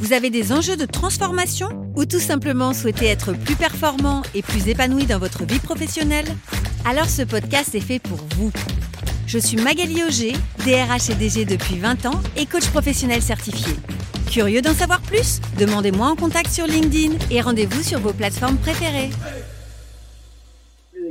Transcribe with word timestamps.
vous 0.00 0.14
avez 0.14 0.30
des 0.30 0.50
enjeux 0.50 0.78
de 0.78 0.86
transformation 0.86 1.68
ou 1.94 2.06
tout 2.06 2.18
simplement 2.18 2.72
souhaitez 2.72 3.06
être 3.06 3.34
plus 3.34 3.54
performant 3.54 4.22
et 4.34 4.40
plus 4.40 4.66
épanoui 4.68 5.04
dans 5.04 5.18
votre 5.18 5.44
vie 5.44 5.58
professionnelle? 5.58 6.24
Alors 6.86 7.08
ce 7.08 7.20
podcast 7.20 7.74
est 7.74 7.80
fait 7.80 7.98
pour 7.98 8.18
vous. 8.36 8.50
Je 9.26 9.38
suis 9.38 9.58
Magali 9.58 10.02
Auger, 10.02 10.32
DRH 10.64 11.10
et 11.10 11.14
DG 11.14 11.44
depuis 11.44 11.78
20 11.78 12.06
ans 12.06 12.20
et 12.36 12.46
coach 12.46 12.66
professionnel 12.68 13.20
certifié. 13.20 13.74
Curieux 14.30 14.62
d'en 14.62 14.74
savoir 14.74 15.02
plus? 15.02 15.40
Demandez-moi 15.58 16.08
en 16.08 16.16
contact 16.16 16.50
sur 16.50 16.66
LinkedIn 16.66 17.14
et 17.30 17.42
rendez-vous 17.42 17.82
sur 17.82 18.00
vos 18.00 18.14
plateformes 18.14 18.56
préférées 18.56 19.10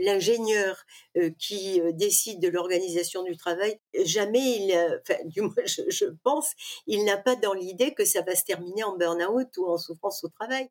l'ingénieur 0.04 0.84
euh, 1.18 1.30
qui 1.38 1.80
euh, 1.82 1.92
décide 1.92 2.40
de 2.42 2.48
l'organisation 2.48 3.24
du 3.24 3.38
travail, 3.38 3.80
jamais 4.04 4.40
il, 4.40 5.00
enfin, 5.02 5.20
du 5.26 5.42
moins 5.42 5.54
je, 5.66 6.06
pense, 6.24 6.52
il 6.88 7.06
n'a 7.06 7.18
pas 7.18 7.36
dans 7.36 7.54
l'idée 7.54 7.94
que 7.94 8.06
ça 8.06 8.22
va 8.22 8.36
se 8.36 8.44
terminer 8.44 8.84
en 8.84 8.98
burn-out 8.98 9.50
ou 9.58 9.68
en 9.68 9.78
souffrance 9.78 10.24
au 10.24 10.30
travail. 10.30 10.70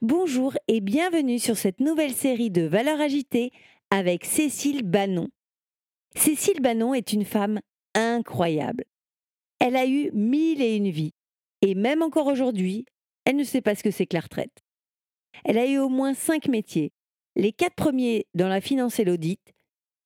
Bonjour 0.00 0.54
et 0.66 0.80
bienvenue 0.80 1.38
sur 1.38 1.56
cette 1.56 1.78
nouvelle 1.78 2.12
série 2.12 2.50
de 2.50 2.62
Valeurs 2.62 3.00
agitées 3.00 3.52
avec 3.90 4.24
Cécile 4.24 4.82
Bannon. 4.82 5.28
Cécile 6.16 6.60
Bannon 6.60 6.92
est 6.92 7.12
une 7.12 7.24
femme 7.24 7.60
incroyable. 7.94 8.84
Elle 9.60 9.76
a 9.76 9.86
eu 9.86 10.10
mille 10.12 10.60
et 10.60 10.74
une 10.76 10.90
vies 10.90 11.14
et 11.62 11.76
même 11.76 12.02
encore 12.02 12.26
aujourd'hui, 12.26 12.84
elle 13.24 13.36
ne 13.36 13.44
sait 13.44 13.62
pas 13.62 13.74
ce 13.74 13.84
que 13.84 13.90
c'est 13.90 14.06
que 14.06 14.16
la 14.16 14.22
retraite. 14.22 14.61
Elle 15.44 15.58
a 15.58 15.66
eu 15.66 15.78
au 15.78 15.88
moins 15.88 16.14
cinq 16.14 16.48
métiers, 16.48 16.92
les 17.36 17.52
quatre 17.52 17.74
premiers 17.74 18.26
dans 18.34 18.48
la 18.48 18.60
finance 18.60 18.98
et 18.98 19.04
l'audit, 19.04 19.40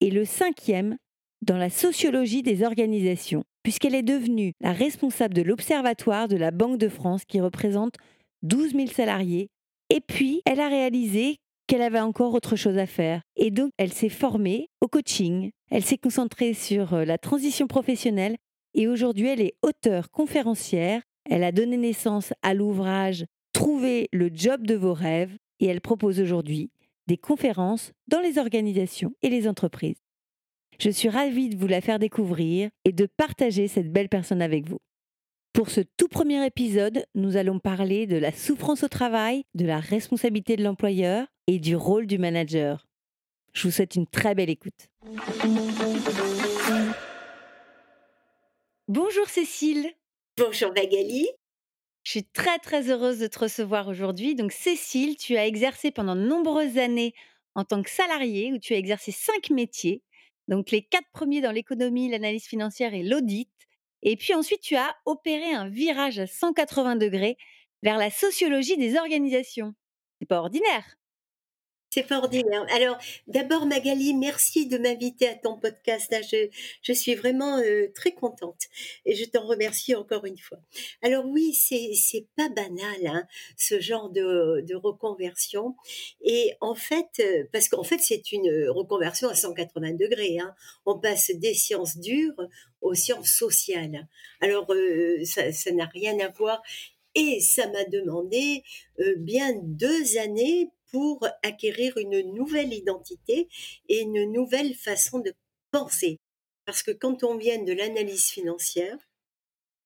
et 0.01 0.11
le 0.11 0.25
cinquième 0.25 0.97
dans 1.43 1.57
la 1.57 1.71
sociologie 1.71 2.43
des 2.43 2.63
organisations, 2.63 3.45
puisqu'elle 3.63 3.95
est 3.95 4.03
devenue 4.03 4.53
la 4.61 4.73
responsable 4.73 5.35
de 5.35 5.43
l'Observatoire 5.43 6.29
de 6.29 6.37
la 6.37 6.51
Banque 6.51 6.79
de 6.79 6.89
France 6.89 7.25
qui 7.25 7.41
représente 7.41 7.95
12 8.43 8.73
000 8.73 8.87
salariés. 8.89 9.49
Et 9.91 10.01
puis, 10.01 10.41
elle 10.45 10.61
a 10.61 10.69
réalisé 10.69 11.37
qu'elle 11.67 11.83
avait 11.83 12.01
encore 12.01 12.35
autre 12.35 12.57
chose 12.57 12.79
à 12.79 12.87
faire. 12.87 13.23
Et 13.37 13.51
donc, 13.51 13.71
elle 13.77 13.93
s'est 13.93 14.09
formée 14.09 14.69
au 14.81 14.89
coaching, 14.89 15.51
elle 15.71 15.85
s'est 15.85 15.99
concentrée 15.99 16.55
sur 16.55 16.95
euh, 16.95 17.05
la 17.05 17.19
transition 17.19 17.67
professionnelle, 17.67 18.37
et 18.75 18.89
aujourd'hui, 18.89 19.29
elle 19.29 19.41
est 19.41 19.55
auteure 19.63 20.11
conférencière. 20.11 21.03
Elle 21.29 21.43
a 21.43 21.51
donné 21.51 21.77
naissance 21.77 22.33
à 22.43 22.55
l'ouvrage 22.55 23.25
Trouver 23.57 24.11
le 24.13 24.29
job 24.31 24.67
de 24.67 24.75
vos 24.75 24.93
rêves 24.93 25.35
et 25.61 25.67
elle 25.67 25.81
propose 25.81 26.21
aujourd'hui 26.21 26.71
des 27.07 27.17
conférences 27.17 27.93
dans 28.07 28.21
les 28.21 28.37
organisations 28.37 29.15
et 29.23 29.31
les 29.31 29.49
entreprises. 29.49 30.03
Je 30.79 30.91
suis 30.91 31.09
ravie 31.09 31.49
de 31.49 31.57
vous 31.57 31.67
la 31.67 31.81
faire 31.81 31.99
découvrir 31.99 32.69
et 32.85 32.93
de 32.93 33.07
partager 33.07 33.67
cette 33.67 33.91
belle 33.91 34.11
personne 34.11 34.43
avec 34.43 34.69
vous. 34.69 34.77
Pour 35.55 35.71
ce 35.71 35.81
tout 35.81 36.09
premier 36.09 36.45
épisode, 36.45 37.07
nous 37.15 37.39
allons 37.39 37.59
parler 37.59 38.07
de 38.07 38.19
la 38.19 38.31
souffrance 38.31 38.83
au 38.83 38.89
travail, 38.89 39.45
de 39.55 39.65
la 39.65 39.81
responsabilité 39.81 40.57
de 40.57 40.63
l'employeur 40.63 41.27
et 41.47 41.59
du 41.59 41.77
rôle 41.77 42.07
du 42.07 42.19
manager. 42.19 42.87
Je 43.55 43.63
vous 43.63 43.71
souhaite 43.73 43.95
une 43.95 44.07
très 44.07 44.35
belle 44.35 44.51
écoute. 44.51 44.91
Bonjour 48.87 49.27
Cécile. 49.29 49.87
Bonjour 50.37 50.75
Magali. 50.75 51.27
Je 52.07 52.13
suis 52.13 52.25
très 52.25 52.61
très 52.61 52.89
heureuse 52.89 53.19
de 53.19 53.27
te 53.27 53.41
recevoir 53.41 53.89
aujourd'hui. 53.89 54.37
Donc 54.37 54.53
Cécile, 54.53 55.17
tu 55.17 55.37
as 55.37 55.45
exercé 55.45 55.91
pendant 55.91 56.15
de 56.15 56.21
nombreuses 56.21 56.79
années 56.79 57.15
en 57.57 57.65
tant 57.65 57.83
que 57.83 57.91
salariée, 57.91 58.53
où 58.53 58.59
tu 58.59 58.75
as 58.75 58.77
exercé 58.77 59.11
cinq 59.11 59.51
métiers. 59.51 60.05
Donc 60.47 60.71
les 60.71 60.83
quatre 60.83 61.09
premiers 61.13 61.41
dans 61.41 61.51
l'économie, 61.51 62.09
l'analyse 62.09 62.47
financière 62.47 62.95
et 62.95 63.03
l'audit. 63.03 63.51
Et 64.05 64.15
puis 64.17 64.35
ensuite, 64.35 64.61
tu 64.61 64.77
as 64.77 64.95
opéré 65.05 65.53
un 65.53 65.69
virage 65.69 66.21
à 66.21 66.29
180 66.29 66.95
degrés 66.95 67.37
vers 67.83 67.99
la 67.99 68.11
sociologie 68.11 68.77
des 68.77 68.97
organisations. 68.97 69.75
C'est 70.21 70.29
pas 70.29 70.39
ordinaire. 70.39 70.85
C'est 71.97 72.13
ordinaire. 72.13 72.67
Alors, 72.75 72.99
d'abord, 73.27 73.65
Magali, 73.65 74.13
merci 74.13 74.67
de 74.67 74.77
m'inviter 74.77 75.29
à 75.29 75.35
ton 75.35 75.57
podcast. 75.57 76.15
je, 76.31 76.49
je, 76.83 76.93
suis 76.93 77.15
vraiment 77.15 77.57
euh, 77.57 77.91
très 77.95 78.13
contente 78.13 78.65
et 79.07 79.15
je 79.15 79.25
t'en 79.25 79.47
remercie 79.47 79.95
encore 79.95 80.27
une 80.27 80.37
fois. 80.37 80.59
Alors 81.01 81.25
oui, 81.25 81.55
c'est 81.55 82.27
pas 82.37 82.51
banal 82.51 83.07
hein, 83.07 83.27
ce 83.57 83.81
genre 83.81 84.11
de, 84.11 84.61
de 84.61 84.75
reconversion. 84.75 85.75
Et 86.21 86.53
en 86.61 86.75
fait, 86.75 87.09
euh, 87.21 87.45
parce 87.51 87.71
qu'en 87.71 87.83
fait, 87.83 87.99
c'est 87.99 88.31
une 88.31 88.69
reconversion 88.69 89.31
à 89.31 89.35
180 89.35 89.93
degrés. 89.93 90.39
Hein. 90.39 90.55
On 90.85 90.99
passe 90.99 91.31
des 91.31 91.55
sciences 91.55 91.97
dures 91.97 92.47
aux 92.83 92.93
sciences 92.93 93.31
sociales. 93.31 94.07
Alors, 94.43 94.71
euh, 94.71 95.25
ça 95.25 95.73
n'a 95.73 95.87
rien 95.87 96.21
à 96.21 96.29
voir 96.29 96.61
et 97.15 97.41
ça 97.41 97.67
m'a 97.69 97.85
demandé 97.85 98.63
bien 99.17 99.55
deux 99.63 100.19
années 100.19 100.71
pour 100.91 101.27
acquérir 101.43 101.97
une 101.99 102.21
nouvelle 102.33 102.73
identité 102.73 103.49
et 103.89 104.01
une 104.01 104.33
nouvelle 104.33 104.75
façon 104.75 105.21
de 105.21 105.33
penser. 105.71 106.19
Parce 106.65 106.83
que 106.83 106.91
quand 106.91 107.23
on 107.23 107.37
vient 107.37 107.63
de 107.63 107.73
l'analyse 107.73 108.27
financière, 108.27 108.99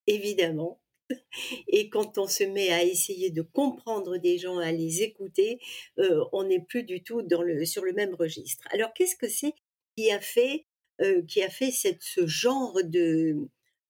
évidemment, 0.07 0.81
et 1.67 1.89
quand 1.89 2.17
on 2.17 2.27
se 2.27 2.43
met 2.43 2.71
à 2.71 2.83
essayer 2.83 3.29
de 3.29 3.41
comprendre 3.41 4.17
des 4.17 4.37
gens, 4.37 4.57
à 4.57 4.71
les 4.71 5.01
écouter, 5.01 5.59
euh, 5.99 6.23
on 6.31 6.43
n'est 6.43 6.61
plus 6.61 6.83
du 6.83 7.03
tout 7.03 7.21
sur 7.65 7.83
le 7.83 7.93
même 7.93 8.15
registre. 8.15 8.67
Alors 8.71 8.93
qu'est-ce 8.93 9.15
que 9.15 9.27
c'est 9.29 9.53
qui 9.95 10.11
a 10.11 10.19
fait, 10.19 10.65
euh, 11.01 11.21
qui 11.27 11.43
a 11.43 11.49
fait 11.49 11.71
ce 11.71 12.27
genre 12.27 12.77
de, 12.83 13.37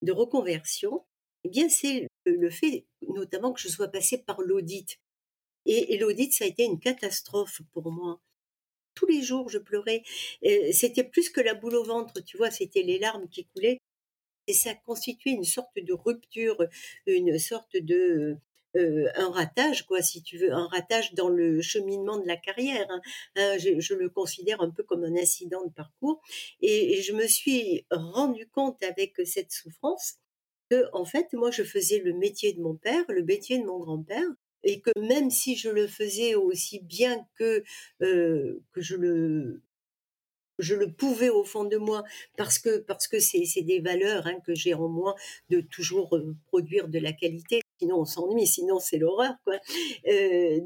de 0.01 0.11
reconversion? 0.11 1.05
Eh 1.43 1.49
bien, 1.49 1.69
c'est 1.69 2.07
le 2.25 2.49
fait 2.49 2.85
notamment 3.07 3.53
que 3.53 3.59
je 3.61 3.67
sois 3.67 3.87
passée 3.87 4.19
par 4.19 4.41
l'audit. 4.41 4.99
Et, 5.65 5.97
l'audit, 5.97 6.33
ça 6.33 6.45
a 6.45 6.47
été 6.47 6.63
une 6.63 6.79
catastrophe 6.79 7.61
pour 7.71 7.91
moi. 7.91 8.19
Tous 8.95 9.05
les 9.05 9.21
jours, 9.21 9.49
je 9.49 9.57
pleurais. 9.57 10.03
C'était 10.71 11.03
plus 11.03 11.29
que 11.29 11.41
la 11.41 11.53
boule 11.53 11.75
au 11.75 11.83
ventre, 11.83 12.21
tu 12.23 12.37
vois, 12.37 12.51
c'était 12.51 12.83
les 12.83 12.99
larmes 12.99 13.27
qui 13.29 13.45
coulaient. 13.45 13.79
Et 14.47 14.53
ça 14.53 14.73
constituait 14.73 15.31
une 15.31 15.43
sorte 15.43 15.77
de 15.77 15.93
rupture, 15.93 16.57
une 17.05 17.37
sorte 17.39 17.77
de 17.77 18.37
euh, 18.77 19.09
un 19.15 19.29
ratage, 19.31 19.85
quoi, 19.85 20.01
si 20.01 20.23
tu 20.23 20.37
veux, 20.37 20.53
un 20.53 20.67
ratage 20.67 21.13
dans 21.13 21.29
le 21.29 21.61
cheminement 21.61 22.17
de 22.17 22.25
la 22.27 22.37
carrière. 22.37 22.87
Hein. 22.89 23.01
Hein, 23.35 23.57
je, 23.57 23.93
le 23.93 24.09
considère 24.09 24.61
un 24.61 24.69
peu 24.69 24.83
comme 24.83 25.03
un 25.03 25.15
incident 25.15 25.65
de 25.65 25.71
parcours. 25.71 26.21
Et, 26.61 26.93
et 26.93 27.01
je 27.01 27.13
me 27.13 27.27
suis 27.27 27.85
rendu 27.91 28.47
compte 28.47 28.81
avec 28.83 29.13
cette 29.25 29.51
souffrance 29.51 30.15
que, 30.69 30.85
en 30.93 31.05
fait, 31.05 31.33
moi, 31.33 31.51
je 31.51 31.63
faisais 31.63 31.99
le 31.99 32.13
métier 32.13 32.53
de 32.53 32.61
mon 32.61 32.75
père, 32.75 33.03
le 33.09 33.23
métier 33.23 33.59
de 33.59 33.65
mon 33.65 33.79
grand-père, 33.79 34.27
et 34.63 34.81
que 34.81 34.91
même 34.99 35.29
si 35.29 35.55
je 35.55 35.69
le 35.69 35.87
faisais 35.87 36.35
aussi 36.35 36.79
bien 36.79 37.25
que 37.35 37.63
que 37.99 38.81
je 38.81 38.95
le 38.95 39.61
je 40.59 40.75
le 40.75 40.91
pouvais 40.91 41.29
au 41.29 41.43
fond 41.43 41.65
de 41.65 41.77
moi 41.77 42.03
parce 42.37 42.59
que 42.59 42.79
parce 42.79 43.07
que 43.07 43.19
c'est 43.19 43.61
des 43.61 43.79
valeurs 43.79 44.27
hein, 44.27 44.39
que 44.45 44.53
j'ai 44.55 44.73
en 44.73 44.87
moi 44.87 45.15
de 45.49 45.61
toujours 45.61 46.15
produire 46.47 46.87
de 46.87 46.99
la 46.99 47.13
qualité 47.13 47.61
sinon 47.79 48.01
on 48.01 48.05
s'ennuie 48.05 48.47
sinon 48.47 48.79
c'est 48.79 48.97
l'horreur 48.97 49.33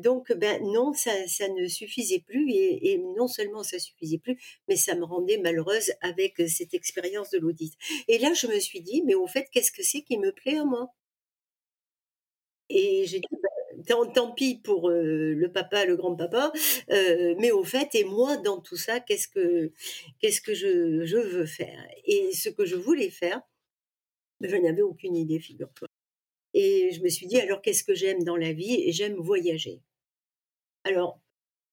donc 0.03 0.31
ben 0.33 0.61
non 0.63 0.93
ça 0.93 1.11
ça 1.27 1.47
ne 1.49 1.67
suffisait 1.67 2.19
plus 2.19 2.51
et, 2.51 3.01
non 3.17 3.27
seulement 3.27 3.63
ça 3.63 3.79
suffisait 3.79 4.17
plus 4.19 4.37
mais 4.67 4.75
ça 4.75 4.95
me 4.95 5.05
rendait 5.05 5.37
malheureuse 5.37 5.91
avec 6.01 6.35
cette 6.47 6.73
expérience 6.73 7.29
de 7.29 7.39
l'audit. 7.39 7.73
Et 8.07 8.17
là 8.17 8.33
je 8.33 8.47
me 8.47 8.59
suis 8.59 8.81
dit 8.81 9.01
mais 9.05 9.15
au 9.15 9.27
fait 9.27 9.47
qu'est-ce 9.51 9.71
que 9.71 9.83
c'est 9.83 10.01
qui 10.01 10.17
me 10.17 10.31
plaît 10.31 10.57
à 10.57 10.65
moi? 10.65 10.89
Et 12.69 13.05
j'ai 13.07 13.19
dit, 13.19 13.27
ben, 13.31 13.49
tant, 13.85 14.31
pis 14.31 14.57
pour 14.63 14.89
euh, 14.89 15.33
le 15.33 15.51
papa, 15.51 15.85
le 15.85 15.95
grand-papa, 15.95 16.51
euh, 16.91 17.35
mais 17.39 17.51
au 17.51 17.63
fait, 17.63 17.95
et 17.95 18.03
moi, 18.03 18.37
dans 18.37 18.59
tout 18.59 18.77
ça, 18.77 18.99
qu'est-ce 18.99 19.27
que, 19.27 19.71
qu'est-ce 20.19 20.41
que 20.41 20.53
je, 20.53 21.05
je, 21.05 21.17
veux 21.17 21.45
faire? 21.45 21.87
Et 22.05 22.31
ce 22.33 22.49
que 22.49 22.65
je 22.65 22.75
voulais 22.75 23.09
faire, 23.09 23.41
je 24.41 24.55
n'avais 24.55 24.81
aucune 24.81 25.15
idée, 25.15 25.39
figure-toi. 25.39 25.87
Et 26.53 26.91
je 26.91 27.01
me 27.01 27.09
suis 27.09 27.27
dit, 27.27 27.39
alors 27.39 27.61
qu'est-ce 27.61 27.83
que 27.83 27.93
j'aime 27.93 28.23
dans 28.23 28.37
la 28.37 28.53
vie? 28.53 28.81
Et 28.85 28.91
j'aime 28.91 29.15
voyager. 29.15 29.81
Alors, 30.85 31.19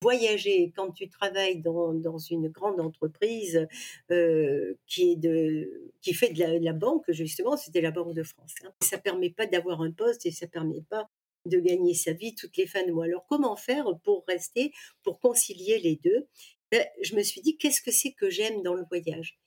voyager 0.03 0.73
quand 0.77 0.91
tu 0.91 1.09
travailles 1.09 1.63
dans, 1.63 1.95
dans 1.95 2.19
une 2.19 2.49
grande 2.49 2.81
entreprise 2.81 3.67
euh, 4.11 4.75
qui, 4.87 5.13
est 5.13 5.17
de, 5.17 5.93
qui 6.03 6.13
fait 6.13 6.33
de 6.33 6.65
la, 6.65 6.73
banque, 6.73 7.05
justement, 7.09 7.57
c'était 7.57 7.81
la 7.81 7.93
Banque 7.93 8.15
de 8.15 8.25
France. 8.25 8.55
Hein. 8.65 8.73
Ça 8.81 8.99
permet 8.99 9.31
pas 9.31 9.47
d'avoir 9.47 9.81
un 9.81 9.93
poste 9.93 10.27
et 10.27 10.33
ça 10.33 10.47
permet 10.49 10.83
pas 10.83 11.09
de 11.47 11.59
gagner 11.59 11.95
sa 11.95 12.13
vie 12.13 12.35
toutes 12.35 12.57
les 12.57 12.67
fins 12.67 12.87
de 12.87 12.93
mois. 12.93 13.05
Alors 13.07 13.27
comment 13.29 13.57
faire 13.57 13.87
pour 14.05 14.25
rester, 14.29 14.73
pour 15.03 15.21
concilier 15.21 15.79
les 15.79 15.97
2 15.97 16.29
Ben, 16.71 16.85
je 17.03 17.15
me 17.17 17.23
suis 17.23 17.41
dit: 17.43 17.57
«Qu'est-ce 17.59 17.83
que 17.83 17.91
c'est 17.91 18.13
que 18.13 18.31
j'aime 18.31 18.63
dans 18.63 18.75
le 18.75 18.85
voyage?» 18.89 19.39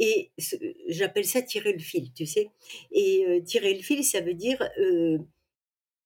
et 0.00 0.32
j'appelle 0.88 1.24
ça 1.24 1.40
tirer 1.42 1.72
le 1.72 1.78
fil, 1.78 2.12
tu 2.14 2.26
sais? 2.26 2.50
Et 2.92 3.24
heu, 3.26 3.44
tirer 3.44 3.74
le 3.74 3.82
fil, 3.82 4.02
ça 4.04 4.20
veut 4.20 4.34
dire, 4.34 4.60
heu, 4.78 5.20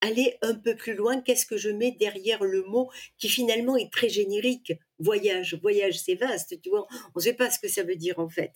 aller 0.00 0.36
un 0.42 0.54
peu 0.54 0.76
plus 0.76 0.94
loin. 0.94 1.20
Qu'est-ce 1.20 1.46
que 1.46 1.56
je 1.56 1.70
mets 1.70 1.92
derrière 1.92 2.44
le 2.44 2.62
mot 2.64 2.90
qui 3.18 3.28
finalement 3.28 3.76
est 3.76 3.92
très 3.92 4.08
générique? 4.08 4.72
Voyage, 4.98 5.56
voyage, 5.62 5.98
c'est 6.00 6.14
vaste, 6.14 6.60
tu 6.62 6.70
vois? 6.70 6.86
On 7.14 7.18
ne 7.18 7.22
sait 7.22 7.34
pas 7.34 7.50
ce 7.50 7.58
que 7.58 7.68
ça 7.68 7.82
veut 7.82 7.96
dire 7.96 8.18
en 8.18 8.28
fait. 8.28 8.52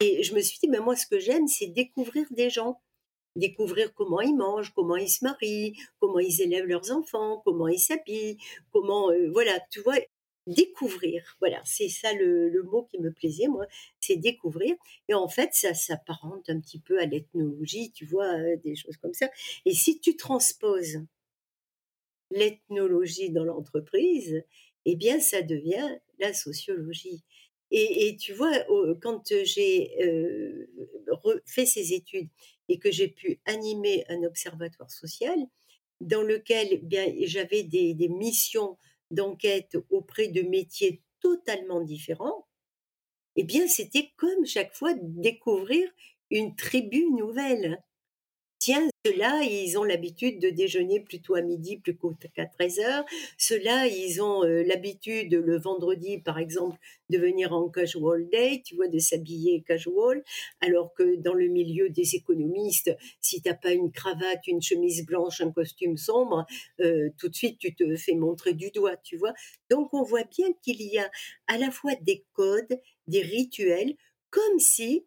Et 0.00 0.22
je 0.22 0.34
me 0.34 0.40
suis 0.40 0.58
dit: 0.60 0.68
«Ben, 0.68 0.82
moi, 0.82 0.96
ce 0.96 1.06
que 1.06 1.20
j'aime, 1.20 1.46
c'est 1.48 1.68
découvrir 1.68 2.26
des 2.32 2.50
gens». 2.50 2.80
Découvrir 3.36 3.94
comment 3.94 4.20
ils 4.20 4.36
mangent, 4.36 4.72
comment 4.74 4.96
ils 4.96 5.08
se 5.08 5.24
marient, 5.24 5.74
comment 6.00 6.18
ils 6.18 6.42
élèvent 6.42 6.66
leurs 6.66 6.90
enfants, 6.92 7.40
comment 7.44 7.68
ils 7.68 7.78
s'habillent, 7.78 8.36
comment, 8.72 9.10
heu, 9.12 9.28
voilà, 9.30 9.58
tu 9.70 9.80
vois? 9.80 9.96
Découvrir, 10.48 11.36
voilà, 11.40 11.60
c'est 11.64 11.88
ça 11.88 12.12
le 12.14 12.48
le 12.48 12.62
mot 12.64 12.82
qui 12.90 12.98
me 12.98 13.12
plaisait 13.12 13.46
moi, 13.46 13.64
c'est 14.00 14.16
découvrir 14.16 14.74
et 15.08 15.14
en 15.14 15.28
fait 15.28 15.50
ça 15.54 15.72
s'apparente 15.72 16.50
un 16.50 16.58
petit 16.60 16.80
peu 16.80 16.98
à 17.00 17.06
l'ethnologie, 17.06 17.92
tu 17.92 18.04
vois? 18.06 18.36
Heu, 18.38 18.56
des 18.64 18.74
choses 18.74 18.96
comme 18.96 19.14
ça 19.14 19.28
et 19.66 19.72
si 19.72 20.00
tu 20.00 20.16
transposes 20.16 20.98
l'ethnologie 22.30 23.30
dans 23.30 23.44
l'entreprise, 23.44 24.42
eh 24.86 24.96
bien 24.96 25.20
ça 25.20 25.42
devient 25.42 25.98
la 26.18 26.32
sociologie 26.34 27.22
et 27.74 28.16
tu 28.16 28.32
vois, 28.34 28.52
quand, 29.00 29.32
j'ai, 29.44 29.90
fait 31.46 31.66
ces 31.66 31.92
études 31.94 32.28
et 32.68 32.78
que 32.78 32.90
j'ai 32.90 33.08
pu 33.08 33.40
animer 33.46 34.04
un 34.08 34.22
observatoire 34.24 34.90
social 34.90 35.38
dans 36.00 36.22
lequel, 36.22 36.82
j'avais 37.22 37.62
des 37.62 37.94
des 37.94 38.08
missions 38.08 38.76
d'enquête 39.10 39.76
auprès 39.90 40.28
de 40.28 40.42
métiers 40.42 41.02
totalement 41.20 41.80
différents, 41.80 42.46
eh 43.36 43.44
bien, 43.44 43.66
c'était 43.66 44.10
comme 44.16 44.44
chaque 44.44 44.74
fois 44.74 44.94
découvrir 45.00 45.88
une 46.30 46.54
tribu 46.56 47.10
nouvelle. 47.12 47.82
Tiens, 48.62 48.88
ceux-là, 49.04 49.42
ils 49.42 49.76
ont 49.76 49.82
l'habitude 49.82 50.38
de 50.38 50.48
déjeuner 50.48 51.00
plutôt 51.00 51.34
à 51.34 51.42
midi 51.42 51.78
plutôt 51.78 52.14
qu'à 52.34 52.46
13:00. 52.46 53.04
Ceux-là, 53.36 53.88
ils 53.88 54.22
ont, 54.22 54.44
heu, 54.44 54.62
l'habitude 54.62 55.34
le 55.34 55.58
vendredi, 55.58 56.18
par 56.18 56.38
exemple, 56.38 56.78
de 57.10 57.18
venir 57.18 57.52
en 57.52 57.68
casual 57.68 58.28
day, 58.30 58.62
tu 58.64 58.76
vois? 58.76 58.86
De 58.86 59.00
s'habiller 59.00 59.62
casual. 59.66 60.22
Alors 60.60 60.94
que 60.94 61.16
dans 61.16 61.34
le 61.34 61.48
milieu 61.48 61.90
des 61.90 62.14
économistes, 62.14 62.96
si 63.20 63.42
tu 63.42 63.48
as 63.48 63.54
pas 63.54 63.72
une 63.72 63.90
cravate, 63.90 64.46
une 64.46 64.62
chemise 64.62 65.04
blanche, 65.06 65.40
un 65.40 65.50
costume 65.50 65.96
sombre, 65.96 66.46
heu, 66.80 67.10
tout 67.18 67.28
de 67.28 67.34
suite 67.34 67.58
tu 67.58 67.74
te 67.74 67.96
fais 67.96 68.14
montrer 68.14 68.54
du 68.54 68.70
doigt, 68.70 68.96
tu 68.98 69.16
vois? 69.16 69.34
Donc 69.70 69.92
on 69.92 70.04
voit 70.04 70.24
bien 70.24 70.48
qu'il 70.62 70.80
y 70.82 70.98
a 70.98 71.10
à 71.48 71.58
la 71.58 71.72
fois 71.72 71.94
des 72.02 72.24
codes, 72.32 72.80
des 73.08 73.22
rituels, 73.22 73.94
comme 74.30 74.58
si 74.60 75.04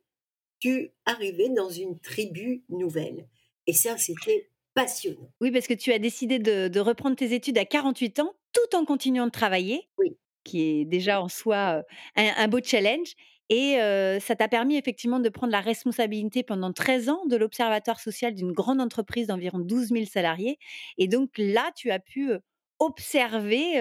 tu 0.60 0.92
arrivais 1.06 1.50
dans 1.50 1.70
une 1.70 2.00
tribu 2.00 2.64
nouvelle. 2.70 3.28
Et 3.68 3.74
ça, 3.74 3.98
c'était 3.98 4.50
passionnant. 4.74 5.30
Oui, 5.42 5.52
parce 5.52 5.68
que 5.68 5.74
tu 5.74 5.92
as 5.92 6.00
décidé 6.00 6.40
de 6.40 6.68
de 6.68 6.80
reprendre 6.80 7.16
tes 7.16 7.34
études 7.34 7.58
à 7.58 7.66
48 7.66 8.20
ans, 8.20 8.34
tout 8.54 8.76
en 8.76 8.86
continuant 8.86 9.26
de 9.26 9.32
travailler, 9.32 9.90
Oui. 9.98 10.18
qui 10.44 10.62
est 10.82 10.86
déjà 10.86 11.22
en 11.22 11.30
soi, 11.30 11.84
un 12.16 12.32
un 12.38 12.48
beau 12.48 12.60
challenge 12.64 13.14
et 13.50 13.76
ça 14.22 14.36
t'a 14.36 14.48
permis 14.48 14.76
effectivement 14.78 15.20
de 15.20 15.30
prendre 15.30 15.52
la 15.52 15.62
responsabilité 15.62 16.44
pendant 16.44 16.74
13 16.74 17.10
ans 17.10 17.26
de 17.28 17.36
l'observatoire 17.38 18.00
social 18.00 18.34
d'une 18.34 18.52
grande 18.54 18.82
entreprise 18.82 19.28
d'environ 19.28 19.60
12 19.60 19.90
000 19.90 20.06
salariés 20.08 20.58
et 20.98 21.08
donc 21.08 21.32
là, 21.38 21.72
tu 21.76 21.92
as 21.92 22.00
pu, 22.00 22.32
observer, 22.80 23.80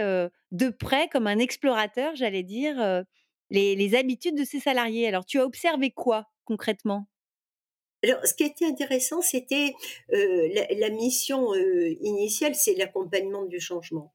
de 0.52 0.68
près 0.70 1.08
comme 1.08 1.26
un 1.26 1.38
explorateur, 1.38 2.14
j'allais 2.16 2.42
dire, 2.42 3.04
les 3.50 3.94
habitudes 3.94 4.36
de 4.36 4.44
ces 4.44 4.60
salariés. 4.60 5.08
Alors 5.08 5.24
tu 5.26 5.38
as 5.40 5.44
observé 5.46 5.90
quoi 5.90 6.26
concrètement? 6.44 7.06
Alors, 8.04 8.26
ce 8.26 8.34
qui 8.34 8.44
était 8.44 8.66
intéressant, 8.66 9.22
c'était, 9.22 9.74
heu, 10.12 10.48
la 10.78 10.90
mission, 10.90 11.54
heu, 11.54 11.96
initiale, 12.02 12.54
c'est 12.54 12.74
l'accompagnement 12.74 13.46
du 13.46 13.60
changement. 13.60 14.12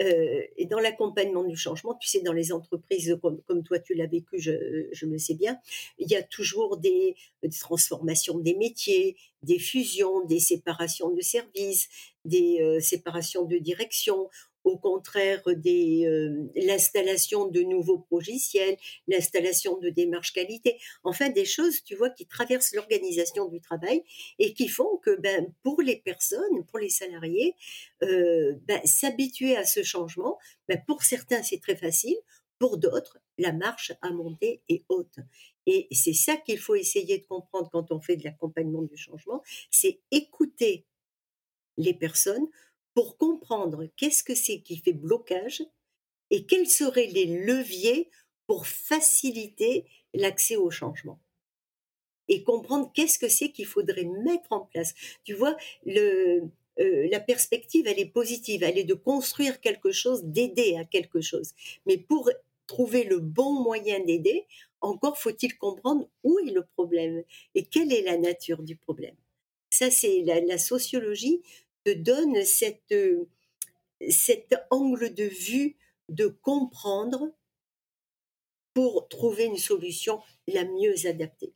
Heu 0.00 0.44
et 0.56 0.66
dans 0.66 0.78
l'accompagnement 0.80 1.44
du 1.44 1.56
changement, 1.56 1.94
tu 1.94 2.08
sais, 2.08 2.20
dans 2.20 2.32
les 2.32 2.52
entreprises 2.52 3.16
comme 3.46 3.62
toi 3.64 3.78
tu 3.78 3.94
l'as 3.94 4.06
vécu, 4.06 4.38
je 4.38 4.88
je 4.92 5.06
le 5.06 5.18
sais 5.18 5.34
bien, 5.34 5.58
il 5.98 6.08
y 6.10 6.16
a 6.16 6.22
toujours 6.22 6.76
des 6.76 7.16
transformations 7.60 8.38
des 8.38 8.54
métiers, 8.54 9.16
des 9.42 9.58
fusions, 9.58 10.24
des 10.26 10.40
séparations 10.40 11.10
de 11.10 11.20
services, 11.20 11.88
des, 12.24 12.78
séparations 12.80 13.44
de 13.44 13.58
direction. 13.58 14.28
Au 14.64 14.78
contraire, 14.78 15.42
des, 15.56 16.04
heu, 16.06 16.50
l'installation 16.56 17.46
de 17.48 17.60
nouveaux 17.60 18.06
logiciels, 18.10 18.76
l'installation 19.08 19.78
de 19.78 19.90
démarches 19.90 20.32
qualité. 20.32 20.78
Enfin, 21.04 21.28
des 21.28 21.44
choses, 21.44 21.82
tu 21.84 21.94
vois, 21.94 22.10
qui 22.10 22.26
traversent 22.26 22.72
l'organisation 22.74 23.46
du 23.48 23.60
travail 23.60 24.02
et 24.38 24.54
qui 24.54 24.68
font 24.68 24.96
que, 25.02 25.16
ben, 25.20 25.52
pour 25.62 25.82
les 25.82 25.96
personnes, 25.96 26.64
pour 26.68 26.78
les 26.78 26.88
salariés, 26.88 27.54
heu, 28.02 28.60
bah, 28.66 28.80
s'habituer 28.84 29.56
à 29.56 29.64
ce 29.64 29.82
changement, 29.82 30.38
bah, 30.68 30.76
pour 30.86 31.02
certains, 31.02 31.42
c'est 31.42 31.60
très 31.60 31.76
facile, 31.76 32.16
pour 32.58 32.78
d'autres, 32.78 33.18
la 33.38 33.52
marche 33.52 33.92
à 34.00 34.10
monter 34.10 34.62
est 34.68 34.84
haute 34.88 35.18
et 35.66 35.88
c'est 35.92 36.12
ça 36.14 36.36
qu'il 36.36 36.58
faut 36.58 36.74
essayer 36.74 37.18
de 37.18 37.26
comprendre 37.26 37.68
quand 37.72 37.90
on 37.90 38.00
fait 38.00 38.16
de 38.16 38.24
l'accompagnement 38.24 38.82
du 38.82 38.96
changement, 38.96 39.42
c'est 39.70 40.00
écouter 40.10 40.84
les 41.76 41.94
personnes 41.94 42.46
pour 42.94 43.18
comprendre 43.18 43.86
qu'est-ce 43.96 44.24
que 44.24 44.34
c'est 44.34 44.60
qui 44.60 44.78
fait 44.78 44.92
blocage 44.92 45.62
et 46.30 46.46
quels 46.46 46.68
seraient 46.68 47.06
les 47.08 47.26
leviers 47.26 48.10
pour 48.46 48.66
faciliter 48.66 49.86
l'accès 50.14 50.56
au 50.56 50.70
changement 50.70 51.20
et 52.28 52.42
comprendre 52.42 52.90
qu'est-ce 52.94 53.18
que 53.18 53.28
c'est 53.28 53.50
qu'il 53.50 53.66
faudrait 53.66 54.04
mettre 54.04 54.50
en 54.52 54.60
place. 54.60 54.94
Tu 55.24 55.34
vois, 55.34 55.56
heu, 55.86 56.50
la 56.78 57.20
perspective, 57.20 57.86
elle 57.86 57.98
est 57.98 58.06
positive, 58.10 58.62
elle 58.62 58.78
est 58.78 58.84
de 58.84 58.94
construire 58.94 59.60
quelque 59.60 59.92
chose, 59.92 60.24
d'aider 60.24 60.76
à 60.76 60.84
quelque 60.84 61.20
chose. 61.20 61.52
Mais 61.86 61.98
pour 61.98 62.30
trouver 62.66 63.04
le 63.04 63.18
bon 63.18 63.52
moyen 63.62 64.00
d'aider, 64.00 64.46
encore 64.80 65.18
faut-il 65.18 65.56
comprendre 65.58 66.08
où 66.24 66.38
est 66.40 66.50
le 66.50 66.64
problème 66.64 67.22
et 67.54 67.64
quelle 67.64 67.92
est 67.92 68.02
la 68.02 68.16
nature 68.16 68.62
du 68.62 68.76
problème. 68.76 69.16
Ça, 69.70 69.90
c'est 69.90 70.22
la 70.22 70.58
sociologie 70.58 71.42
te 71.84 71.92
donne 71.92 72.44
cette, 72.44 72.90
heu, 72.92 73.28
cet 74.10 74.54
angle 74.70 75.14
de 75.14 75.24
vue 75.24 75.76
de 76.10 76.28
comprendre 76.28 77.32
pour 78.72 79.08
trouver 79.08 79.46
une 79.46 79.56
solution 79.56 80.20
la 80.46 80.64
mieux 80.64 81.06
adaptée. 81.08 81.54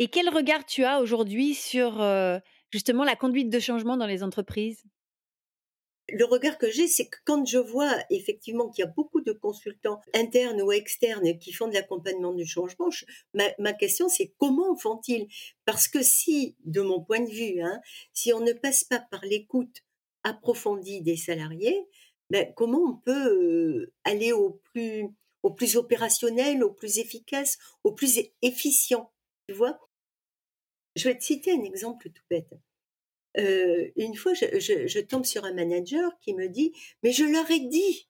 Et 0.00 0.08
quel 0.08 0.28
regard 0.30 0.64
tu 0.66 0.84
as 0.84 1.00
aujourd'hui 1.00 1.54
sur, 1.54 2.00
heu, 2.02 2.40
justement 2.70 3.04
la 3.04 3.14
conduite 3.16 3.50
de 3.50 3.58
changement 3.60 3.96
dans 3.96 4.06
les 4.06 4.22
entreprises? 4.24 4.82
Le 6.12 6.24
regard 6.24 6.58
que 6.58 6.70
j'ai, 6.70 6.88
c'est 6.88 7.06
que 7.08 7.18
quand 7.24 7.44
je 7.46 7.58
vois 7.58 7.94
effectivement 8.10 8.68
qu'il 8.68 8.84
y 8.84 8.88
a 8.88 8.90
beaucoup 8.90 9.20
de 9.20 9.32
consultants 9.32 10.00
internes 10.14 10.60
ou 10.62 10.72
externes 10.72 11.38
qui 11.38 11.52
font 11.52 11.68
de 11.68 11.74
l'accompagnement 11.74 12.32
du 12.34 12.46
changement, 12.46 12.88
ma 13.34 13.72
question 13.72 14.08
c'est 14.08 14.34
comment 14.38 14.76
font-ils? 14.76 15.28
Parce 15.64 15.88
que 15.88 16.02
si, 16.02 16.56
de 16.64 16.80
mon 16.80 17.00
point 17.02 17.20
de 17.20 17.30
vue, 17.30 17.60
hein, 17.62 17.80
si 18.12 18.32
on 18.32 18.40
ne 18.40 18.52
passe 18.52 18.84
pas 18.84 19.00
par 19.10 19.24
l'écoute 19.24 19.82
approfondie 20.24 21.02
des 21.02 21.16
salariés, 21.16 21.86
ben, 22.30 22.52
comment 22.54 22.80
on 22.82 22.96
peut, 22.96 23.28
heu, 23.32 23.92
aller 24.04 24.32
au 24.32 24.60
plus 24.72 25.08
au 25.42 25.50
plus 25.52 25.76
opérationnel, 25.76 26.62
au 26.62 26.70
plus 26.72 26.98
efficace, 26.98 27.58
au 27.84 27.92
plus 27.92 28.20
efficient, 28.42 29.10
tu 29.48 29.54
vois? 29.54 29.78
Je 30.94 31.08
vais 31.08 31.18
te 31.18 31.24
citer 31.24 31.50
un 31.50 31.64
exemple 31.64 32.10
tout 32.10 32.22
bête. 32.30 32.52
Une 33.36 34.16
fois, 34.16 34.34
je 34.34 34.86
je 34.86 35.00
tombe 35.00 35.24
sur 35.24 35.44
un 35.44 35.52
manager 35.54 36.18
qui 36.20 36.34
me 36.34 36.48
dit: 36.48 36.72
«Mais 37.02 37.12
je 37.12 37.24
leur 37.24 37.50
ai 37.50 37.60
dit 37.60 38.08